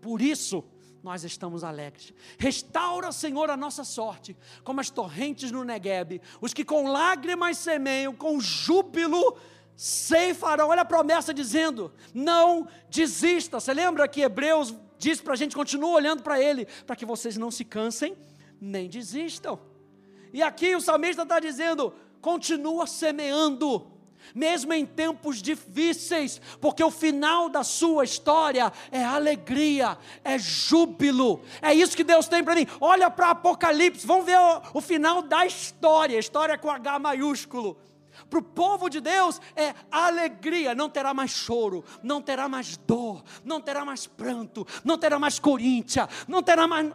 Por 0.00 0.20
isso, 0.20 0.64
nós 1.02 1.24
estamos 1.24 1.64
alegres. 1.64 2.12
Restaura, 2.38 3.12
Senhor, 3.12 3.50
a 3.50 3.56
nossa 3.56 3.84
sorte, 3.84 4.36
como 4.64 4.80
as 4.80 4.90
torrentes 4.90 5.50
no 5.50 5.64
Negueb. 5.64 6.20
Os 6.40 6.52
que 6.52 6.64
com 6.64 6.88
lágrimas 6.88 7.58
semeiam, 7.58 8.14
com 8.14 8.40
júbilo 8.40 9.38
ceifarão. 9.76 10.68
Olha 10.68 10.82
a 10.82 10.84
promessa 10.84 11.32
dizendo: 11.32 11.92
não 12.12 12.68
desista. 12.90 13.60
Você 13.60 13.72
lembra 13.72 14.08
que 14.08 14.20
Hebreus 14.20 14.74
diz 14.98 15.20
para 15.20 15.34
a 15.34 15.36
gente, 15.36 15.54
continua 15.54 15.90
olhando 15.90 16.22
para 16.22 16.42
ele, 16.42 16.66
para 16.86 16.96
que 16.96 17.06
vocês 17.06 17.36
não 17.36 17.50
se 17.50 17.64
cansem, 17.64 18.16
nem 18.60 18.88
desistam. 18.88 19.58
E 20.32 20.42
aqui 20.42 20.74
o 20.74 20.80
salmista 20.80 21.22
está 21.22 21.38
dizendo: 21.38 21.94
continua 22.20 22.86
semeando 22.86 23.97
mesmo 24.34 24.72
em 24.72 24.84
tempos 24.84 25.40
difíceis, 25.42 26.40
porque 26.60 26.82
o 26.82 26.90
final 26.90 27.48
da 27.48 27.62
sua 27.62 28.04
história 28.04 28.72
é 28.90 29.04
alegria, 29.04 29.98
é 30.24 30.38
júbilo. 30.38 31.42
É 31.60 31.74
isso 31.74 31.96
que 31.96 32.04
Deus 32.04 32.28
tem 32.28 32.42
para 32.42 32.54
mim. 32.54 32.66
Olha 32.80 33.10
para 33.10 33.30
Apocalipse, 33.30 34.06
vamos 34.06 34.26
ver 34.26 34.38
o, 34.38 34.62
o, 34.74 34.80
final 34.80 35.22
da 35.22 35.46
história, 35.46 36.18
história 36.18 36.56
com 36.58 36.70
H 36.70 36.98
maiúsculo. 36.98 37.78
Para 38.28 38.38
o 38.40 38.42
povo 38.42 38.88
de 38.88 39.00
Deus 39.00 39.40
é 39.54 39.74
alegria, 39.90 40.74
não 40.74 40.90
terá 40.90 41.14
mais 41.14 41.30
choro, 41.30 41.84
não 42.02 42.20
terá 42.20 42.48
mais 42.48 42.76
dor, 42.76 43.22
não 43.44 43.60
terá 43.60 43.84
mais 43.84 44.06
pranto, 44.06 44.66
não 44.84 44.98
terá 44.98 45.18
mais 45.18 45.38
Coríntia, 45.38 46.08
não 46.26 46.42
terá 46.42 46.66
mais. 46.66 46.92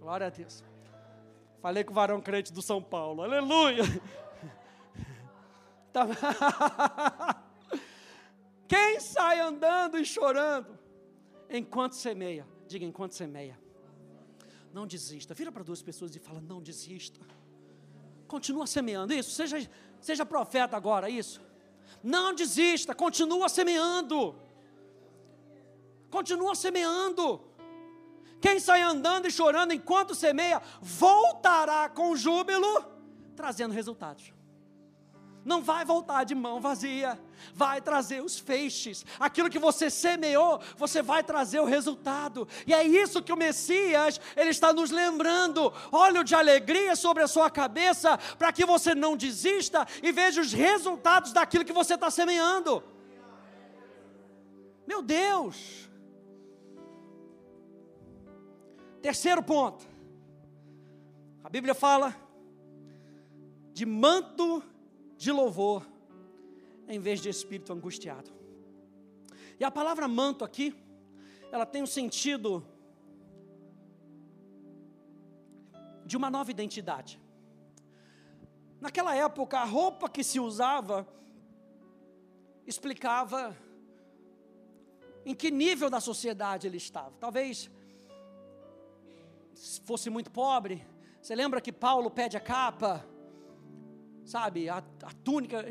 Glória 0.00 0.26
a 0.26 0.30
Deus. 0.30 0.67
Falei 1.60 1.82
com 1.84 1.90
o 1.90 1.94
varão 1.94 2.20
crente 2.20 2.52
do 2.52 2.62
São 2.62 2.82
Paulo. 2.82 3.22
Aleluia! 3.22 3.82
Tá 5.90 6.06
Quem 8.68 9.00
sai 9.00 9.40
andando 9.40 9.98
e 9.98 10.04
chorando 10.04 10.78
enquanto 11.48 11.94
semeia? 11.94 12.46
Diga 12.66 12.84
enquanto 12.84 13.12
semeia. 13.12 13.58
Não 14.72 14.86
desista. 14.86 15.32
Vira 15.32 15.50
para 15.50 15.64
duas 15.64 15.80
pessoas 15.80 16.14
e 16.14 16.18
fala: 16.18 16.42
não 16.42 16.60
desista. 16.60 17.20
Continua 18.26 18.66
semeando. 18.66 19.14
Isso, 19.14 19.30
seja, 19.30 19.68
seja 20.00 20.26
profeta 20.26 20.76
agora, 20.76 21.08
isso. 21.08 21.40
Não 22.02 22.34
desista, 22.34 22.94
continua 22.94 23.48
semeando. 23.48 24.34
Continua 26.10 26.54
semeando. 26.54 27.47
Quem 28.40 28.60
sai 28.60 28.82
andando 28.82 29.26
e 29.26 29.30
chorando 29.30 29.72
enquanto 29.72 30.14
semeia, 30.14 30.62
voltará 30.80 31.88
com 31.88 32.14
júbilo, 32.14 32.84
trazendo 33.34 33.74
resultados. 33.74 34.32
Não 35.44 35.62
vai 35.62 35.82
voltar 35.82 36.24
de 36.24 36.34
mão 36.34 36.60
vazia, 36.60 37.18
vai 37.54 37.80
trazer 37.80 38.22
os 38.22 38.38
feixes. 38.38 39.06
Aquilo 39.18 39.48
que 39.48 39.58
você 39.58 39.88
semeou, 39.88 40.60
você 40.76 41.00
vai 41.00 41.24
trazer 41.24 41.58
o 41.58 41.64
resultado. 41.64 42.46
E 42.66 42.74
é 42.74 42.84
isso 42.84 43.22
que 43.22 43.32
o 43.32 43.36
Messias, 43.36 44.20
ele 44.36 44.50
está 44.50 44.74
nos 44.74 44.90
lembrando. 44.90 45.72
Óleo 45.90 46.22
de 46.22 46.34
alegria 46.34 46.94
sobre 46.94 47.22
a 47.22 47.28
sua 47.28 47.50
cabeça, 47.50 48.18
para 48.38 48.52
que 48.52 48.66
você 48.66 48.94
não 48.94 49.16
desista 49.16 49.86
e 50.02 50.12
veja 50.12 50.40
os 50.40 50.52
resultados 50.52 51.32
daquilo 51.32 51.64
que 51.64 51.72
você 51.72 51.94
está 51.94 52.10
semeando. 52.10 52.84
Meu 54.86 55.00
Deus! 55.00 55.87
Terceiro 59.08 59.42
ponto. 59.42 59.88
A 61.42 61.48
Bíblia 61.48 61.74
fala 61.74 62.14
de 63.72 63.86
manto 63.86 64.62
de 65.16 65.32
louvor 65.32 65.88
em 66.86 67.00
vez 67.00 67.18
de 67.18 67.30
espírito 67.30 67.72
angustiado. 67.72 68.30
E 69.58 69.64
a 69.64 69.70
palavra 69.70 70.06
manto 70.06 70.44
aqui, 70.44 70.76
ela 71.50 71.64
tem 71.64 71.82
um 71.82 71.86
sentido 71.86 72.62
de 76.04 76.14
uma 76.14 76.28
nova 76.28 76.50
identidade. 76.50 77.18
Naquela 78.78 79.16
época, 79.16 79.58
a 79.58 79.64
roupa 79.64 80.10
que 80.10 80.22
se 80.22 80.38
usava 80.38 81.08
explicava 82.66 83.56
em 85.24 85.34
que 85.34 85.50
nível 85.50 85.88
da 85.88 85.98
sociedade 85.98 86.66
ele 86.66 86.76
estava. 86.76 87.16
Talvez 87.18 87.70
fosse 89.84 90.08
muito 90.10 90.30
pobre, 90.30 90.86
você 91.20 91.34
lembra 91.34 91.60
que 91.60 91.72
Paulo 91.72 92.10
pede 92.10 92.36
a 92.36 92.40
capa, 92.40 93.04
sabe, 94.24 94.68
a, 94.68 94.78
a 94.78 95.12
túnica, 95.24 95.66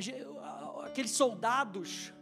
aqueles 0.86 1.12
soldados, 1.12 2.14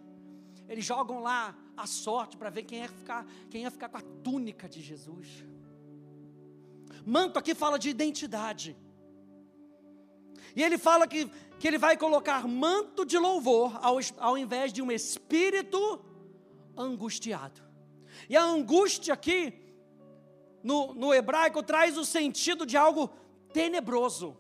eles 0.67 0.86
jogam 0.86 1.21
lá 1.21 1.56
a 1.75 1.86
sorte 1.86 2.38
para 2.38 2.49
ver 2.49 2.63
quem 2.63 2.80
ia, 2.80 2.89
ficar, 2.89 3.25
quem 3.49 3.63
ia 3.63 3.71
ficar 3.71 3.89
com 3.89 3.97
a 3.97 4.01
túnica 4.01 4.69
de 4.69 4.82
Jesus. 4.82 5.45
Manto 7.06 7.38
aqui 7.38 7.54
fala 7.54 7.78
de 7.78 7.89
identidade. 7.89 8.75
E 10.56 10.63
ele 10.63 10.78
fala 10.78 11.08
que, 11.08 11.30
que 11.60 11.67
ele 11.67 11.78
vai 11.78 11.97
colocar 11.97 12.47
manto 12.47 13.06
de 13.06 13.17
louvor 13.17 13.78
ao, 13.82 13.97
ao 14.17 14.38
invés 14.38 14.71
de 14.71 14.82
um 14.82 14.91
espírito 14.91 15.99
angustiado. 16.78 17.62
E 18.30 18.38
a 18.38 18.43
angústia 18.43 19.13
aqui 19.13 19.64
no, 20.65 20.95
no 20.95 21.13
hebraico 21.13 21.62
traz 21.62 21.95
o 21.95 22.04
sentido 22.04 22.65
de 22.65 22.75
algo 22.75 23.13
tenebroso, 23.54 24.36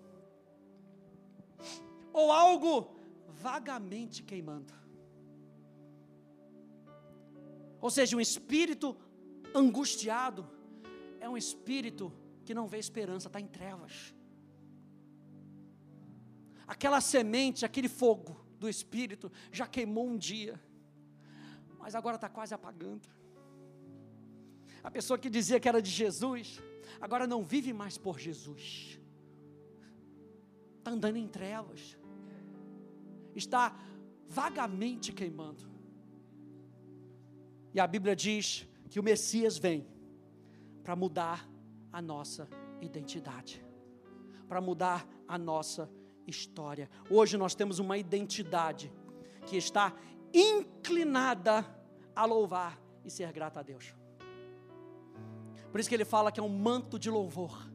ou 2.11 2.31
algo 2.31 2.95
vagamente 3.27 4.23
queimando. 4.23 4.73
Ou 7.79 7.91
seja, 7.91 8.17
um 8.17 8.19
espírito 8.19 8.97
angustiado 9.53 10.49
é 11.19 11.29
um 11.29 11.37
espírito 11.37 12.11
que 12.43 12.55
não 12.55 12.67
vê 12.67 12.79
esperança, 12.79 13.27
está 13.27 13.39
em 13.39 13.45
trevas. 13.45 14.15
Aquela 16.65 17.01
semente, 17.01 17.63
aquele 17.63 17.87
fogo 17.87 18.43
do 18.57 18.67
espírito 18.67 19.31
já 19.51 19.67
queimou 19.67 20.07
um 20.07 20.17
dia, 20.17 20.59
mas 21.77 21.93
agora 21.93 22.15
está 22.15 22.27
quase 22.27 22.51
apagando. 22.51 23.14
A 24.85 24.91
pessoa 24.91 25.17
que 25.17 25.31
dizia 25.31 25.59
que 25.59 25.67
era 25.67 25.81
de 25.81 25.89
Jesus, 25.89 26.61
agora 27.01 27.25
não 27.25 27.43
vive 27.43 27.73
mais 27.73 27.97
por 27.97 28.19
Jesus. 28.19 28.99
Está 30.77 30.91
andando 30.91 31.15
em 31.17 31.27
trevas. 31.27 31.97
Está 33.35 33.75
vagamente 34.27 35.11
queimando. 35.11 35.63
E 37.73 37.79
a 37.79 37.87
Bíblia 37.87 38.15
diz 38.15 38.67
que 38.87 38.99
o 38.99 39.03
Messias 39.03 39.57
vem 39.57 39.87
para 40.83 40.95
mudar 40.95 41.49
a 41.91 41.99
nossa 41.99 42.47
identidade, 42.79 43.65
para 44.47 44.61
mudar 44.61 45.07
a 45.27 45.35
nossa 45.35 45.89
história. 46.27 46.87
Hoje 47.09 47.37
nós 47.37 47.55
temos 47.55 47.79
uma 47.79 47.97
identidade 47.97 48.93
que 49.47 49.57
está 49.57 49.95
inclinada 50.31 51.65
a 52.15 52.23
louvar 52.23 52.79
e 53.03 53.09
ser 53.09 53.33
grata 53.33 53.61
a 53.61 53.63
Deus. 53.63 54.04
Por 55.75 55.81
isso 55.81 55.89
que 55.89 55.95
ele 55.95 56.05
fala 56.05 56.31
que 56.31 56.39
é 56.39 56.43
um 56.43 56.47
manto 56.47 56.97
de 56.97 57.09
louvor. 57.09 57.69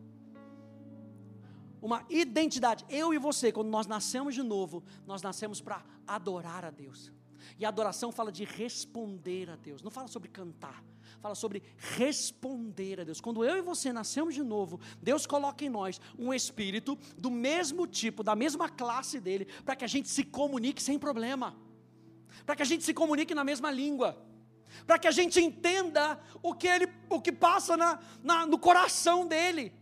Uma 1.82 2.02
identidade. 2.08 2.82
Eu 2.88 3.12
e 3.12 3.18
você, 3.18 3.52
quando 3.52 3.68
nós 3.68 3.86
nascemos 3.86 4.34
de 4.34 4.42
novo, 4.42 4.82
nós 5.06 5.20
nascemos 5.20 5.60
para 5.60 5.84
adorar 6.06 6.64
a 6.64 6.70
Deus. 6.70 7.12
E 7.58 7.64
a 7.66 7.68
adoração 7.68 8.10
fala 8.10 8.32
de 8.32 8.42
responder 8.42 9.50
a 9.50 9.56
Deus, 9.56 9.82
não 9.82 9.90
fala 9.90 10.08
sobre 10.08 10.30
cantar, 10.30 10.82
fala 11.20 11.34
sobre 11.34 11.62
responder 11.76 13.02
a 13.02 13.04
Deus. 13.04 13.20
Quando 13.20 13.44
eu 13.44 13.58
e 13.58 13.60
você 13.60 13.92
nascemos 13.92 14.34
de 14.34 14.42
novo, 14.42 14.80
Deus 15.02 15.26
coloca 15.26 15.62
em 15.62 15.68
nós 15.68 16.00
um 16.18 16.32
espírito 16.32 16.98
do 17.18 17.30
mesmo 17.30 17.86
tipo, 17.86 18.22
da 18.22 18.34
mesma 18.34 18.70
classe 18.70 19.20
dele, 19.20 19.44
para 19.62 19.76
que 19.76 19.84
a 19.84 19.88
gente 19.88 20.08
se 20.08 20.24
comunique 20.24 20.82
sem 20.82 20.98
problema, 20.98 21.54
para 22.46 22.56
que 22.56 22.62
a 22.62 22.66
gente 22.66 22.82
se 22.82 22.94
comunique 22.94 23.34
na 23.34 23.44
mesma 23.44 23.70
língua, 23.70 24.16
para 24.86 24.98
que 24.98 25.08
a 25.08 25.10
gente 25.10 25.40
entenda 25.40 26.18
o 26.42 26.54
que, 26.54 26.66
ele, 26.66 26.86
o 27.10 27.20
que 27.20 27.32
passa 27.32 27.76
na, 27.76 27.98
na, 28.22 28.46
no 28.46 28.58
coração 28.58 29.26
dele. 29.26 29.74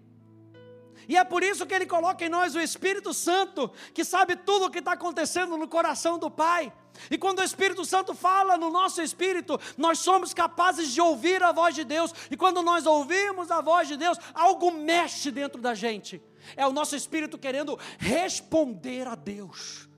E 1.06 1.16
é 1.16 1.24
por 1.24 1.42
isso 1.42 1.64
que 1.64 1.72
ele 1.72 1.86
coloca 1.86 2.24
em 2.24 2.28
nós 2.28 2.54
o 2.54 2.60
Espírito 2.60 3.14
Santo, 3.14 3.70
que 3.94 4.04
sabe 4.04 4.36
tudo 4.36 4.66
o 4.66 4.70
que 4.70 4.80
está 4.80 4.92
acontecendo 4.92 5.56
no 5.56 5.68
coração 5.68 6.18
do 6.18 6.30
Pai. 6.30 6.72
E 7.10 7.16
quando 7.16 7.38
o 7.38 7.42
Espírito 7.42 7.84
Santo 7.84 8.14
fala 8.14 8.58
no 8.58 8.70
nosso 8.70 9.00
espírito, 9.00 9.58
nós 9.76 10.00
somos 10.00 10.34
capazes 10.34 10.92
de 10.92 11.00
ouvir 11.00 11.42
a 11.42 11.52
voz 11.52 11.74
de 11.74 11.84
Deus. 11.84 12.12
E 12.30 12.36
quando 12.36 12.60
nós 12.60 12.86
ouvimos 12.86 13.50
a 13.50 13.60
voz 13.60 13.86
de 13.88 13.96
Deus, 13.96 14.18
algo 14.34 14.72
mexe 14.72 15.30
dentro 15.30 15.62
da 15.62 15.74
gente. 15.74 16.20
É 16.56 16.66
o 16.66 16.72
nosso 16.72 16.96
espírito 16.96 17.38
querendo 17.38 17.78
responder 17.98 19.06
a 19.06 19.14
Deus. 19.14 19.88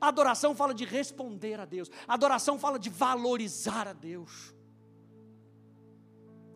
A 0.00 0.08
adoração 0.08 0.54
fala 0.54 0.72
de 0.72 0.84
responder 0.84 1.58
a 1.60 1.64
Deus. 1.64 1.90
A 2.06 2.14
adoração 2.14 2.58
fala 2.58 2.78
de 2.78 2.88
valorizar 2.88 3.88
a 3.88 3.92
Deus. 3.92 4.53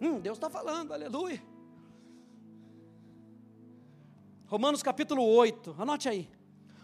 Hum, 0.01 0.21
Deus 0.21 0.39
está 0.39 0.49
falando, 0.49 0.93
aleluia. 0.93 1.43
Romanos 4.47 4.83
capítulo 4.83 5.25
8, 5.25 5.75
anote 5.77 6.09
aí. 6.09 6.31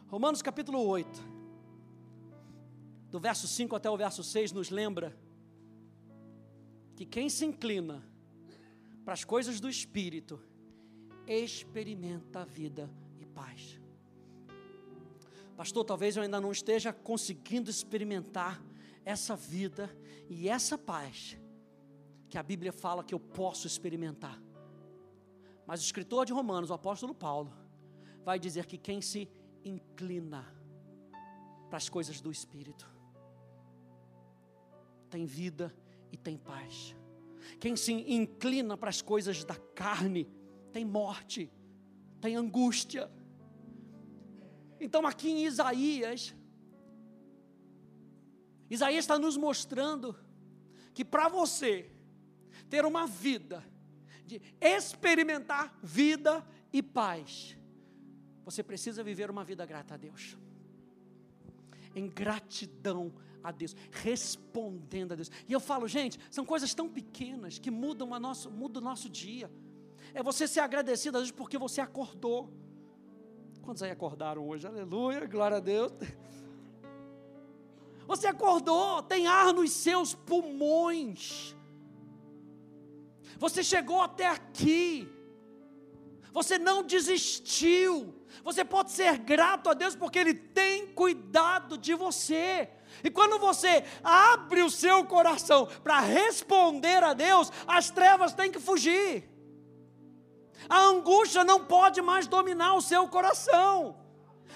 Romanos 0.09 0.43
capítulo 0.43 0.85
8, 0.85 1.09
do 3.11 3.21
verso 3.21 3.47
5 3.47 3.75
até 3.77 3.89
o 3.89 3.97
verso 3.97 4.23
6, 4.25 4.53
nos 4.53 4.69
lembra 4.71 5.17
que 6.97 7.07
quem 7.07 7.29
se 7.29 7.45
inclina 7.45 8.05
para 9.05 9.15
as 9.15 9.25
coisas 9.25 9.61
do 9.61 9.69
Espírito 9.69 10.41
experimenta 11.27 12.45
vida 12.45 12.91
e 13.21 13.25
paz. 13.25 13.81
Pastor, 15.57 15.85
talvez 15.85 16.17
eu 16.17 16.23
ainda 16.23 16.41
não 16.41 16.51
esteja 16.51 16.93
conseguindo 16.93 17.71
experimentar 17.71 18.61
essa 19.05 19.37
vida 19.37 19.89
e 20.29 20.49
essa 20.49 20.77
paz 20.77 21.39
que 22.35 22.39
a 22.39 22.43
Bíblia 22.43 22.73
fala 22.73 23.05
que 23.05 23.15
eu 23.15 23.21
posso 23.21 23.65
experimentar. 23.65 24.43
Mas 25.65 25.81
o 25.81 25.85
escritor 25.85 26.27
de 26.27 26.33
Romanos, 26.33 26.69
o 26.69 26.75
apóstolo 26.75 27.15
Paulo, 27.15 27.57
vai 28.25 28.41
dizer 28.41 28.67
que 28.67 28.77
quem 28.77 29.01
se 29.01 29.31
inclina 29.65 30.45
para 31.69 31.77
as 31.77 31.89
coisas 31.89 32.21
do 32.21 32.33
Espírito 32.33 32.91
tem 35.09 35.25
vida 35.25 35.73
e 36.11 36.17
tem 36.17 36.37
paz. 36.37 36.97
Quem 37.61 37.77
se 37.77 37.93
inclina 37.93 38.77
para 38.77 38.89
as 38.91 39.01
coisas 39.01 39.45
da 39.45 39.55
carne 39.55 40.29
tem 40.73 40.85
morte, 40.85 41.49
tem 42.21 42.35
angústia. 42.35 43.09
Então, 44.81 45.07
aqui 45.07 45.31
em 45.31 45.45
Isaías, 45.45 46.35
Isaías 48.69 49.05
está 49.05 49.21
nos 49.21 49.37
mostrando 49.37 50.17
que 50.93 51.05
para 51.05 51.29
você 51.29 51.94
ter 52.69 52.85
uma 52.85 53.07
vida 53.07 53.65
de 54.27 54.41
experimentar 54.61 55.77
vida 55.83 56.45
e 56.73 56.83
paz, 56.83 57.57
você 58.45 58.63
precisa 58.63 59.03
viver 59.03 59.31
uma 59.31 59.45
vida 59.45 59.65
grata 59.65 59.95
a 59.95 59.97
Deus. 59.97 60.37
Em 61.95 62.09
gratidão 62.09 63.13
a 63.43 63.53
Deus, 63.53 63.77
respondendo 63.91 65.13
a 65.13 65.15
Deus. 65.15 65.31
E 65.47 65.53
eu 65.53 65.61
falo, 65.61 65.87
gente, 65.87 66.19
são 66.31 66.45
coisas 66.45 66.75
tão 66.75 66.89
pequenas 66.89 67.59
que 67.59 67.71
mudam, 67.71 68.15
a 68.15 68.19
nosso, 68.19 68.51
mudam 68.51 68.83
o 68.83 68.85
nosso 68.85 69.09
dia. 69.09 69.51
É 70.13 70.23
você 70.23 70.49
ser 70.49 70.61
agradecido 70.61 71.19
a 71.19 71.21
Deus 71.21 71.31
porque 71.31 71.59
você 71.59 71.81
acordou. 71.81 72.53
Quantos 73.63 73.83
aí 73.83 73.91
acordaram 73.91 74.47
hoje? 74.47 74.67
Aleluia, 74.67 75.27
glória 75.27 75.59
a 75.59 75.61
Deus. 75.61 75.93
Você 78.07 78.27
acordou, 78.27 79.03
tem 79.03 79.27
ar 79.27 79.53
nos 79.55 79.73
seus 79.73 80.15
pulmões. 80.15 81.57
Você 83.39 83.63
chegou 83.63 84.01
até 84.03 84.29
aqui. 84.29 85.09
Você 86.33 86.59
não 86.59 86.83
desistiu. 86.83 88.15
Você 88.43 88.65
pode 88.65 88.91
ser 88.91 89.19
grato 89.19 89.71
a 89.71 89.75
Deus 89.75 89.95
porque 89.95 90.19
Ele 90.19 90.35
tem 90.35 90.89
cuidado 90.89 91.79
de 91.79 91.95
você. 91.95 92.69
E 93.03 93.11
quando 93.11 93.39
você 93.39 93.85
abre 94.03 94.63
o 94.63 94.71
seu 94.71 95.05
coração 95.05 95.67
para 95.83 96.01
responder 96.01 97.03
a 97.03 97.13
Deus, 97.13 97.51
as 97.67 97.91
trevas 97.91 98.35
têm 98.35 98.51
que 98.51 98.61
fugir. 98.61 99.29
A 100.69 100.81
angústia 100.81 101.45
não 101.45 101.65
pode 101.65 102.01
mais 102.01 102.27
dominar 102.27 102.75
o 102.75 102.81
seu 102.81 103.09
coração. 103.09 104.04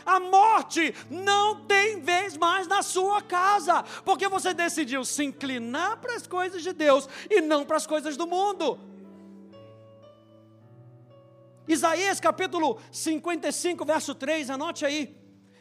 A 0.04 0.20
morte 0.20 0.94
não 1.10 1.66
tem 1.66 2.00
vez 2.00 2.36
mais 2.36 2.66
na 2.66 2.82
sua 2.82 3.22
casa, 3.22 3.82
porque 4.04 4.28
você 4.28 4.54
decidiu 4.54 5.04
se 5.04 5.24
inclinar 5.24 5.98
para 5.98 6.16
as 6.16 6.26
coisas 6.26 6.62
de 6.62 6.72
Deus 6.72 7.08
e 7.30 7.40
não 7.40 7.64
para 7.64 7.76
as 7.76 7.86
coisas 7.86 8.16
do 8.16 8.26
mundo. 8.26 8.78
Isaías 11.66 12.18
capítulo 12.18 12.80
55, 12.90 13.84
verso 13.84 14.14
3, 14.14 14.50
anote 14.50 14.86
aí. 14.86 15.14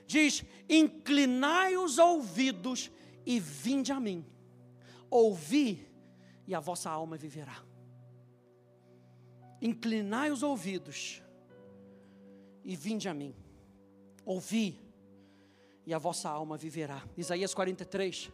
Diz: 0.06 0.43
Inclinai 0.69 1.76
os 1.76 1.97
ouvidos 1.97 2.89
e 3.26 3.39
vinde 3.39 3.91
a 3.91 4.00
mim. 4.00 4.26
Ouvi 5.10 5.86
e 6.47 6.56
a 6.56 6.62
vossa 6.62 6.89
alma 6.89 7.17
viverá. 7.17 7.62
Inclinai 9.62 10.32
os 10.32 10.43
ouvidos 10.43 11.21
e 12.63 12.76
vinde 12.76 13.10
a 13.10 13.13
mim. 13.13 13.36
Ouvi 14.28 14.80
e 15.86 15.94
a 15.94 15.98
vossa 15.98 16.30
alma 16.30 16.58
viverá. 16.58 17.02
Isaías 17.16 17.54
43, 17.54 18.32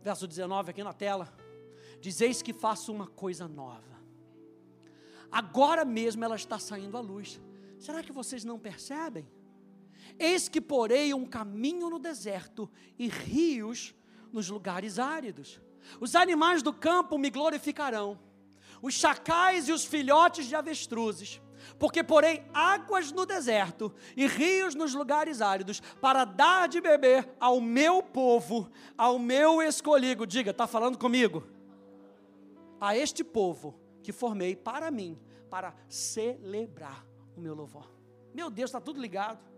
verso 0.00 0.26
19 0.26 0.70
aqui 0.70 0.84
na 0.84 0.94
tela. 0.94 1.30
Dizeis 2.00 2.40
que 2.40 2.52
faço 2.52 2.90
uma 2.92 3.06
coisa 3.06 3.46
nova 3.46 3.90
Agora 5.30 5.84
mesmo 5.84 6.24
ela 6.24 6.34
está 6.34 6.58
saindo 6.58 6.96
à 6.96 7.00
luz. 7.00 7.40
Será 7.78 8.02
que 8.02 8.12
vocês 8.12 8.44
não 8.44 8.58
percebem? 8.58 9.28
Eis 10.18 10.48
que 10.48 10.60
porei 10.60 11.14
um 11.14 11.24
caminho 11.24 11.88
no 11.88 11.98
deserto 11.98 12.68
e 12.98 13.08
rios 13.08 13.94
nos 14.32 14.48
lugares 14.48 14.98
áridos. 14.98 15.60
Os 16.00 16.14
animais 16.14 16.62
do 16.62 16.72
campo 16.72 17.16
me 17.16 17.30
glorificarão, 17.30 18.18
os 18.82 18.94
chacais 18.94 19.68
e 19.68 19.72
os 19.72 19.84
filhotes 19.84 20.46
de 20.46 20.54
avestruzes, 20.54 21.40
porque 21.78 22.02
porei 22.02 22.44
águas 22.52 23.12
no 23.12 23.26
deserto 23.26 23.92
e 24.16 24.26
rios 24.26 24.74
nos 24.74 24.94
lugares 24.94 25.40
áridos, 25.40 25.80
para 26.00 26.24
dar 26.24 26.68
de 26.68 26.80
beber 26.80 27.28
ao 27.38 27.60
meu 27.60 28.02
povo, 28.02 28.70
ao 28.96 29.18
meu 29.18 29.62
escolhido. 29.62 30.26
Diga, 30.26 30.50
está 30.50 30.66
falando 30.66 30.98
comigo? 30.98 31.46
A 32.80 32.96
este 32.96 33.22
povo 33.22 33.78
que 34.02 34.12
formei 34.12 34.56
para 34.56 34.90
mim, 34.90 35.18
para 35.50 35.74
celebrar 35.88 37.06
o 37.36 37.40
meu 37.40 37.54
louvor. 37.54 37.90
Meu 38.34 38.48
Deus, 38.50 38.70
está 38.70 38.80
tudo 38.80 39.00
ligado. 39.00 39.50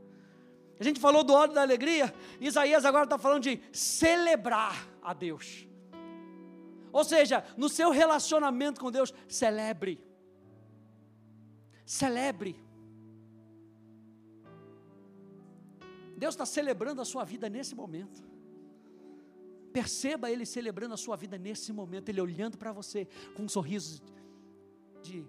A 0.80 0.84
gente 0.84 0.98
falou 0.98 1.22
do 1.22 1.32
óleo 1.32 1.52
da 1.52 1.62
alegria, 1.62 2.12
Isaías 2.40 2.84
agora 2.84 3.04
está 3.04 3.18
falando 3.18 3.44
de 3.44 3.62
celebrar 3.72 4.88
a 5.02 5.12
Deus. 5.12 5.68
Ou 6.92 7.04
seja, 7.04 7.44
no 7.56 7.68
seu 7.68 7.90
relacionamento 7.90 8.80
com 8.80 8.90
Deus, 8.90 9.14
celebre. 9.28 10.04
Celebre. 11.84 12.56
Deus 16.16 16.34
está 16.34 16.46
celebrando 16.46 17.00
a 17.02 17.04
sua 17.04 17.24
vida 17.24 17.48
nesse 17.48 17.74
momento. 17.74 18.22
Perceba 19.72 20.30
Ele 20.30 20.46
celebrando 20.46 20.94
a 20.94 20.96
sua 20.96 21.16
vida 21.16 21.38
nesse 21.38 21.72
momento, 21.72 22.08
Ele 22.08 22.20
olhando 22.20 22.58
para 22.58 22.72
você 22.72 23.08
com 23.34 23.44
um 23.44 23.48
sorriso 23.48 24.02
de 25.02 25.24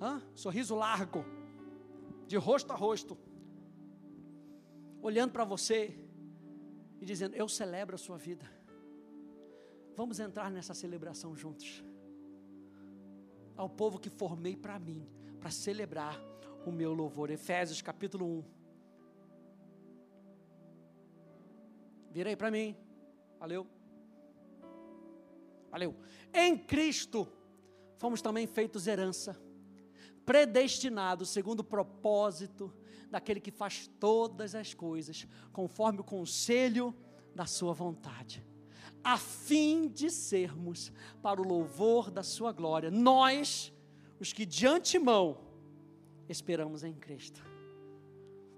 hã? 0.00 0.20
sorriso 0.34 0.74
largo, 0.74 1.24
de 2.26 2.36
rosto 2.36 2.72
a 2.72 2.76
rosto, 2.76 3.16
olhando 5.00 5.32
para 5.32 5.44
você 5.44 5.96
e 7.00 7.04
dizendo: 7.04 7.34
Eu 7.34 7.48
celebro 7.48 7.94
a 7.94 7.98
sua 7.98 8.18
vida. 8.18 8.44
Vamos 9.94 10.20
entrar 10.20 10.50
nessa 10.50 10.74
celebração 10.74 11.34
juntos. 11.34 11.82
Ao 13.56 13.68
povo 13.68 13.98
que 13.98 14.10
formei 14.10 14.56
para 14.56 14.78
mim, 14.78 15.08
para 15.40 15.50
celebrar 15.50 16.20
o 16.66 16.70
meu 16.70 16.92
louvor. 16.92 17.30
Efésios 17.30 17.80
capítulo 17.80 18.26
1. 18.26 18.44
Virei 22.12 22.36
para 22.36 22.50
mim. 22.50 22.76
Valeu. 23.38 23.66
Valeu. 25.70 25.94
Em 26.32 26.56
Cristo 26.56 27.28
fomos 27.98 28.22
também 28.22 28.46
feitos 28.46 28.86
herança, 28.86 29.38
predestinados 30.24 31.30
segundo 31.30 31.60
o 31.60 31.64
propósito 31.64 32.72
daquele 33.10 33.40
que 33.40 33.50
faz 33.50 33.86
todas 34.00 34.54
as 34.54 34.74
coisas, 34.74 35.26
conforme 35.52 36.00
o 36.00 36.04
conselho 36.04 36.94
da 37.34 37.46
Sua 37.46 37.72
vontade, 37.72 38.45
a 39.06 39.16
fim 39.16 39.86
de 39.86 40.10
sermos 40.10 40.90
para 41.22 41.40
o 41.40 41.46
louvor 41.46 42.10
da 42.10 42.24
Sua 42.24 42.50
glória, 42.50 42.90
nós, 42.90 43.72
os 44.18 44.32
que 44.32 44.44
de 44.44 44.66
antemão 44.66 45.38
esperamos 46.28 46.82
em 46.82 46.92
Cristo. 46.92 47.40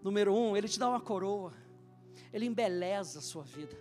Número 0.03 0.34
um, 0.34 0.57
Ele 0.57 0.66
te 0.66 0.78
dá 0.78 0.88
uma 0.88 1.03
coroa, 1.03 1.53
Ele 2.32 2.46
embeleza 2.46 3.18
a 3.18 3.22
sua 3.22 3.42
vida, 3.42 3.76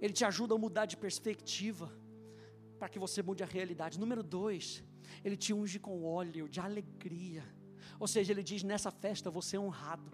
Ele 0.00 0.14
te 0.14 0.24
ajuda 0.24 0.54
a 0.54 0.58
mudar 0.58 0.86
de 0.86 0.96
perspectiva, 0.96 1.92
para 2.78 2.88
que 2.88 2.98
você 2.98 3.22
mude 3.22 3.42
a 3.42 3.46
realidade. 3.46 4.00
Número 4.00 4.22
dois, 4.22 4.82
Ele 5.22 5.36
te 5.36 5.52
unge 5.52 5.78
com 5.78 6.02
óleo 6.02 6.48
de 6.48 6.60
alegria, 6.60 7.44
ou 7.98 8.08
seja, 8.08 8.32
Ele 8.32 8.42
diz: 8.42 8.62
nessa 8.62 8.90
festa 8.90 9.30
você 9.30 9.56
é 9.56 9.60
honrado, 9.60 10.10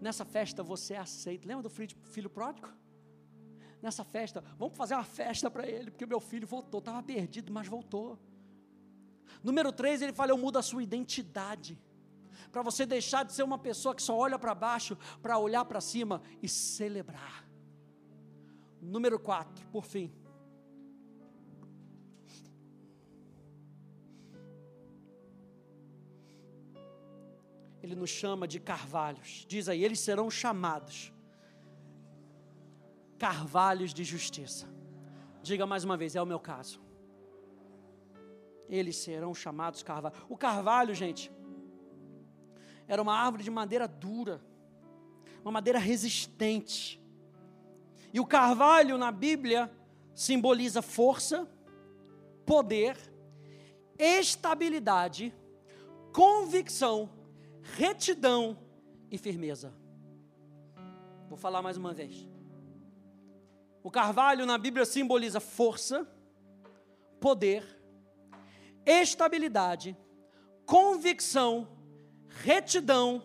nessa 0.00 0.24
festa 0.24 0.62
você 0.62 0.94
é 0.94 0.98
aceito. 0.98 1.48
Lembra 1.48 1.64
do 1.64 1.70
filho, 1.70 2.30
pródigo? 2.30 2.68
Nessa 3.82 4.04
festa, 4.04 4.42
vamos 4.58 4.76
fazer 4.76 4.94
uma 4.94 5.04
festa 5.04 5.50
para 5.50 5.66
ele, 5.66 5.90
porque 5.90 6.06
meu 6.06 6.20
filho 6.20 6.46
voltou, 6.46 6.78
estava 6.78 7.02
perdido, 7.02 7.52
mas 7.52 7.68
voltou. 7.68 8.18
Número 9.42 9.70
três, 9.70 10.02
ele 10.02 10.12
fala: 10.12 10.32
Eu 10.32 10.38
mudo 10.38 10.58
a 10.58 10.62
sua 10.62 10.82
identidade 10.82 11.78
para 12.50 12.62
você 12.62 12.86
deixar 12.86 13.24
de 13.24 13.32
ser 13.32 13.42
uma 13.42 13.58
pessoa 13.58 13.94
que 13.94 14.02
só 14.02 14.16
olha 14.16 14.38
para 14.38 14.54
baixo, 14.54 14.96
para 15.20 15.38
olhar 15.38 15.64
para 15.64 15.80
cima 15.80 16.22
e 16.42 16.48
celebrar. 16.48 17.46
Número 18.80 19.18
4, 19.18 19.66
por 19.68 19.84
fim. 19.84 20.12
Ele 27.82 27.94
nos 27.94 28.10
chama 28.10 28.48
de 28.48 28.58
carvalhos. 28.58 29.44
Diz 29.48 29.68
aí, 29.68 29.84
eles 29.84 30.00
serão 30.00 30.30
chamados 30.30 31.12
carvalhos 33.18 33.92
de 33.92 34.04
justiça. 34.04 34.68
Diga 35.42 35.66
mais 35.66 35.84
uma 35.84 35.96
vez, 35.96 36.16
é 36.16 36.22
o 36.22 36.26
meu 36.26 36.40
caso. 36.40 36.80
Eles 38.68 38.96
serão 38.96 39.34
chamados 39.34 39.82
carvalhos. 39.82 40.18
O 40.28 40.36
carvalho, 40.36 40.94
gente, 40.94 41.30
era 42.88 43.00
uma 43.00 43.14
árvore 43.14 43.44
de 43.44 43.50
madeira 43.50 43.86
dura, 43.86 44.40
uma 45.42 45.52
madeira 45.52 45.78
resistente. 45.78 47.00
E 48.12 48.20
o 48.20 48.26
carvalho 48.26 48.98
na 48.98 49.12
Bíblia 49.12 49.70
simboliza 50.14 50.82
força, 50.82 51.48
poder, 52.44 52.96
estabilidade, 53.98 55.34
convicção, 56.12 57.10
retidão 57.62 58.58
e 59.10 59.18
firmeza. 59.18 59.74
Vou 61.28 61.36
falar 61.36 61.62
mais 61.62 61.76
uma 61.76 61.92
vez. 61.92 62.26
O 63.86 63.90
carvalho 63.90 64.44
na 64.44 64.58
Bíblia 64.58 64.84
simboliza 64.84 65.38
força, 65.38 66.04
poder, 67.20 67.64
estabilidade, 68.84 69.96
convicção, 70.64 71.68
retidão 72.42 73.22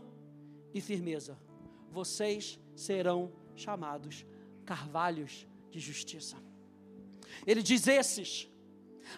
e 0.71 0.79
firmeza. 0.79 1.35
Vocês 1.89 2.59
serão 2.75 3.33
chamados 3.55 4.23
carvalhos 4.63 5.47
de 5.71 5.79
justiça. 5.79 6.37
Ele 7.47 7.63
diz: 7.63 7.87
esses 7.87 8.47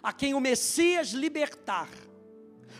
a 0.02 0.14
quem 0.14 0.34
o 0.34 0.40
Messias 0.40 1.10
libertar, 1.10 1.90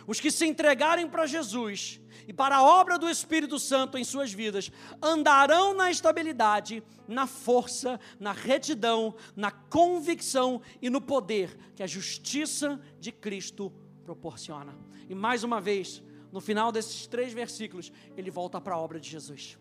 os 0.06 0.20
que 0.20 0.30
se 0.30 0.46
entregarem 0.46 1.08
para 1.08 1.26
Jesus 1.26 2.00
e 2.26 2.32
para 2.32 2.56
a 2.56 2.62
obra 2.62 2.98
do 2.98 3.08
Espírito 3.08 3.58
Santo 3.58 3.98
em 3.98 4.04
suas 4.04 4.32
vidas, 4.32 4.70
andarão 5.02 5.74
na 5.74 5.90
estabilidade, 5.90 6.82
na 7.06 7.26
força, 7.26 8.00
na 8.18 8.32
retidão, 8.32 9.14
na 9.36 9.50
convicção 9.50 10.62
e 10.80 10.88
no 10.88 11.00
poder 11.00 11.56
que 11.74 11.82
a 11.82 11.86
justiça 11.86 12.80
de 12.98 13.12
Cristo 13.12 13.72
proporciona. 14.04 14.74
E 15.08 15.14
mais 15.14 15.44
uma 15.44 15.60
vez, 15.60 16.02
no 16.32 16.40
final 16.40 16.72
desses 16.72 17.06
três 17.06 17.32
versículos, 17.32 17.92
ele 18.16 18.30
volta 18.30 18.60
para 18.60 18.74
a 18.74 18.78
obra 18.78 18.98
de 18.98 19.08
Jesus. 19.08 19.58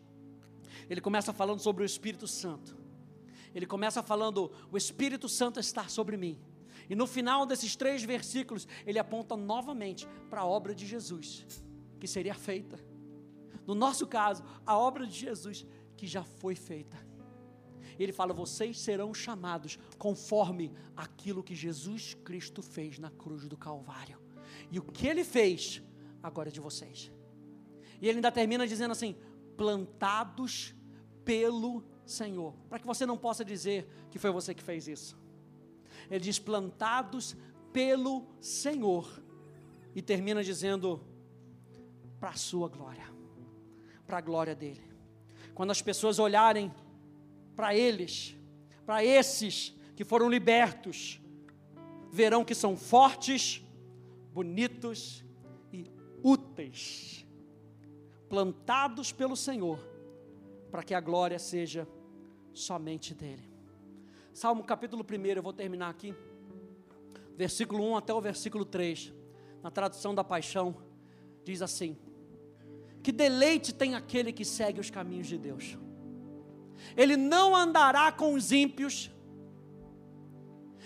Ele 0.90 1.02
começa 1.02 1.34
falando 1.34 1.60
sobre 1.60 1.84
o 1.84 1.86
Espírito 1.86 2.28
Santo. 2.28 2.78
Ele 3.54 3.66
começa 3.66 4.02
falando: 4.02 4.52
o 4.72 4.78
Espírito 4.78 5.30
Santo 5.30 5.60
está 5.60 5.88
sobre 5.88 6.18
mim. 6.18 6.40
E 6.90 6.96
no 6.96 7.08
final 7.08 7.46
desses 7.46 7.76
três 7.76 8.04
versículos, 8.04 8.68
ele 8.86 9.00
aponta 9.00 9.36
novamente 9.36 10.08
para 10.30 10.42
a 10.42 10.46
obra 10.46 10.76
de 10.76 10.86
Jesus, 10.86 11.46
que 12.00 12.08
seria 12.08 12.34
feita. 12.34 12.80
No 13.66 13.74
nosso 13.74 14.06
caso, 14.06 14.44
a 14.66 14.78
obra 14.78 15.06
de 15.06 15.14
Jesus, 15.14 15.66
que 15.96 16.06
já 16.06 16.24
foi 16.24 16.56
feita. 16.56 16.98
Ele 17.98 18.12
fala: 18.12 18.34
vocês 18.34 18.80
serão 18.80 19.14
chamados 19.14 19.78
conforme 19.98 20.74
aquilo 20.96 21.44
que 21.44 21.56
Jesus 21.56 22.14
Cristo 22.14 22.62
fez 22.62 23.00
na 23.00 23.10
cruz 23.10 23.48
do 23.48 23.58
Calvário. 23.58 24.20
E 24.72 24.80
o 24.80 24.84
que 24.84 25.08
ele 25.08 25.24
fez, 25.24 25.82
agora 26.22 26.50
é 26.50 26.52
de 26.52 26.60
vocês. 26.60 27.12
E 28.02 28.08
ele 28.08 28.18
ainda 28.18 28.32
termina 28.32 28.68
dizendo 28.68 28.92
assim: 28.92 29.16
plantados 29.56 30.76
pelo 31.24 31.84
Senhor, 32.06 32.54
para 32.70 32.80
que 32.80 32.86
você 32.86 33.06
não 33.06 33.18
possa 33.18 33.46
dizer 33.46 33.88
que 34.12 34.20
foi 34.20 34.32
você 34.32 34.54
que 34.54 34.64
fez 34.64 34.88
isso. 34.88 35.18
Ele 36.10 36.20
diz: 36.20 36.40
plantados 36.40 37.36
pelo 37.72 38.28
Senhor, 38.40 39.24
e 39.96 40.02
termina 40.02 40.44
dizendo: 40.44 41.02
para 42.20 42.30
a 42.30 42.36
sua 42.36 42.70
glória, 42.70 43.06
para 44.06 44.18
a 44.18 44.22
glória 44.22 44.56
dele. 44.56 44.84
Quando 45.54 45.72
as 45.72 45.82
pessoas 45.82 46.20
olharem 46.20 46.74
para 47.56 47.76
eles, 47.76 48.36
para 48.86 49.04
esses 49.04 49.76
que 49.96 50.04
foram 50.04 50.30
libertos, 50.30 51.22
verão 52.12 52.44
que 52.44 52.56
são 52.56 52.76
fortes, 52.76 53.64
bonitos 54.34 55.24
úteis, 56.24 57.28
plantados 58.30 59.12
pelo 59.12 59.36
Senhor, 59.36 59.78
para 60.72 60.82
que 60.82 60.94
a 60.94 61.02
glória 61.02 61.38
seja 61.38 61.88
somente 62.54 63.14
dele. 63.14 63.53
Salmo 64.34 64.64
capítulo 64.64 65.06
1, 65.08 65.26
eu 65.28 65.44
vou 65.44 65.54
terminar 65.54 65.90
aqui, 65.90 66.16
versículo 67.38 67.84
1 67.92 67.98
até 67.98 68.14
o 68.14 68.20
versículo 68.20 68.66
3, 68.66 69.14
na 69.62 69.70
tradução 69.70 70.16
da 70.16 70.24
paixão, 70.24 70.76
diz 71.44 71.62
assim: 71.62 71.96
Que 73.04 73.12
deleite 73.12 73.74
tem 73.74 73.94
aquele 73.94 74.34
que 74.34 74.44
segue 74.44 74.80
os 74.80 74.90
caminhos 74.90 75.28
de 75.28 75.38
Deus, 75.38 75.78
ele 76.98 77.16
não 77.16 77.56
andará 77.56 78.12
com 78.12 78.34
os 78.34 78.52
ímpios, 78.52 79.12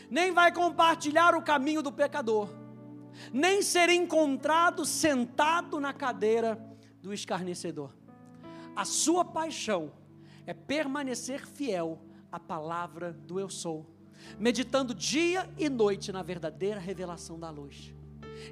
nem 0.09 0.33
vai 0.33 0.53
compartilhar 0.53 1.33
o 1.33 1.41
caminho 1.41 1.81
do 1.81 1.91
pecador 1.91 2.49
nem 3.31 3.61
ser 3.61 3.89
encontrado 3.89 4.85
sentado 4.85 5.79
na 5.79 5.93
cadeira 5.93 6.55
do 7.01 7.13
escarnecedor. 7.13 7.91
A 8.75 8.85
sua 8.85 9.25
paixão 9.25 9.91
é 10.45 10.53
permanecer 10.53 11.47
fiel 11.47 11.99
à 12.31 12.39
palavra 12.39 13.13
do 13.13 13.39
Eu 13.39 13.49
Sou, 13.49 13.85
meditando 14.39 14.93
dia 14.93 15.49
e 15.57 15.69
noite 15.69 16.11
na 16.11 16.21
verdadeira 16.21 16.79
revelação 16.79 17.39
da 17.39 17.49
luz. 17.49 17.93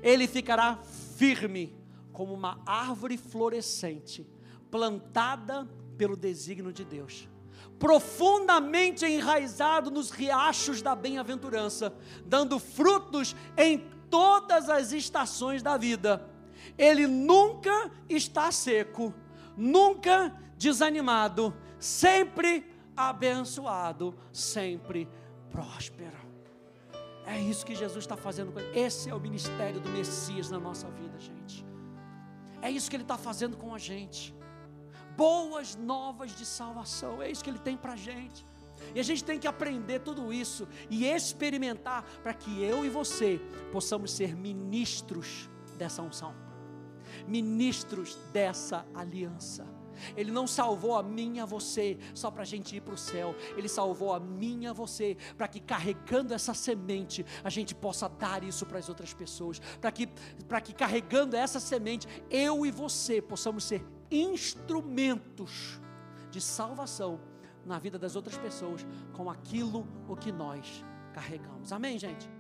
Ele 0.02 0.28
ficará 0.28 0.78
firme 1.18 1.76
como 2.12 2.34
uma 2.34 2.62
árvore 2.66 3.18
florescente, 3.18 4.26
plantada 4.72 5.68
pelo 5.98 6.16
desígnio 6.16 6.74
de 6.74 6.84
Deus 6.84 7.28
profundamente 7.80 9.06
enraizado 9.06 9.92
nos 9.92 10.10
riachos 10.10 10.82
da 10.82 10.96
bem-aventurança, 10.96 11.94
dando 12.26 12.60
frutos 12.60 13.36
em 13.58 13.80
todas 14.10 14.70
as 14.70 14.92
estações 14.92 15.62
da 15.62 15.78
vida. 15.78 16.26
Ele 16.78 17.06
nunca 17.06 17.92
está 18.10 18.52
seco, 18.52 19.14
nunca 19.58 20.34
desanimado, 20.58 21.54
sempre 21.78 22.66
abençoado, 22.96 24.16
sempre 24.32 25.10
próspero. 25.50 26.18
É 27.26 27.40
isso 27.40 27.66
que 27.66 27.74
Jesus 27.74 28.04
está 28.04 28.16
fazendo. 28.16 28.54
Esse 28.74 29.10
é 29.10 29.16
o 29.16 29.20
ministério 29.20 29.80
do 29.80 29.90
Messias 29.90 30.50
na 30.52 30.60
nossa 30.60 30.88
vida, 30.90 31.20
gente. 31.20 31.66
É 32.62 32.70
isso 32.70 32.90
que 32.90 32.96
ele 32.96 33.04
está 33.04 33.18
fazendo 33.18 33.58
com 33.58 33.74
a 33.74 33.78
gente. 33.78 34.34
Boas 35.18 35.76
novas 35.76 36.36
de 36.36 36.46
salvação, 36.46 37.22
é 37.22 37.30
isso 37.30 37.44
que 37.44 37.50
ele 37.50 37.60
tem 37.60 37.76
para 37.78 37.94
a 37.94 37.96
gente. 37.96 38.46
E 38.94 39.00
a 39.00 39.04
gente 39.04 39.24
tem 39.24 39.40
que 39.40 39.48
aprender 39.48 40.00
tudo 40.00 40.32
isso 40.32 40.68
e 40.90 41.06
experimentar 41.06 42.04
para 42.22 42.34
que 42.34 42.62
eu 42.62 42.86
e 42.86 42.90
você 42.90 43.40
possamos 43.72 44.12
ser 44.12 44.36
ministros 44.36 45.50
dessa 45.78 46.02
unção, 46.02 46.36
ministros 47.28 48.16
dessa 48.32 48.86
aliança. 48.94 49.75
Ele 50.16 50.32
não 50.32 50.48
salvou 50.48 50.98
a 50.98 51.04
mim 51.04 51.38
e 51.38 51.40
a 51.40 51.46
você 51.46 51.98
só 52.14 52.30
para 52.32 52.44
a 52.44 52.46
gente 52.46 52.76
ir 52.76 52.82
para 52.82 52.94
o 52.94 52.98
céu. 52.98 53.36
Ele 53.58 53.68
salvou 53.68 54.14
a 54.14 54.20
mim 54.20 54.64
e 54.64 54.68
a 54.68 54.74
você 54.74 55.18
para 55.38 55.48
que 55.48 55.60
carregando 55.60 56.34
essa 56.34 56.54
semente 56.54 57.26
a 57.44 57.50
gente 57.50 57.74
possa 57.74 58.08
dar 58.08 58.44
isso 58.44 58.66
para 58.66 58.80
as 58.80 58.90
outras 58.90 59.14
pessoas. 59.14 59.60
Para 59.80 59.92
que, 59.92 60.08
que 60.64 60.74
carregando 60.74 61.36
essa 61.36 61.60
semente 61.60 62.08
eu 62.30 62.66
e 62.66 62.72
você 62.72 63.22
possamos 63.22 63.64
ser 63.64 63.86
instrumentos 64.12 65.80
de 66.30 66.42
salvação 66.42 67.20
na 67.66 67.80
vida 67.80 67.98
das 67.98 68.16
outras 68.16 68.38
pessoas 68.38 68.86
com 69.14 69.30
aquilo 69.30 69.88
o 70.08 70.16
que 70.16 70.32
nós 70.32 70.84
carregamos. 71.14 71.72
Amém, 71.72 71.98
gente? 71.98 72.35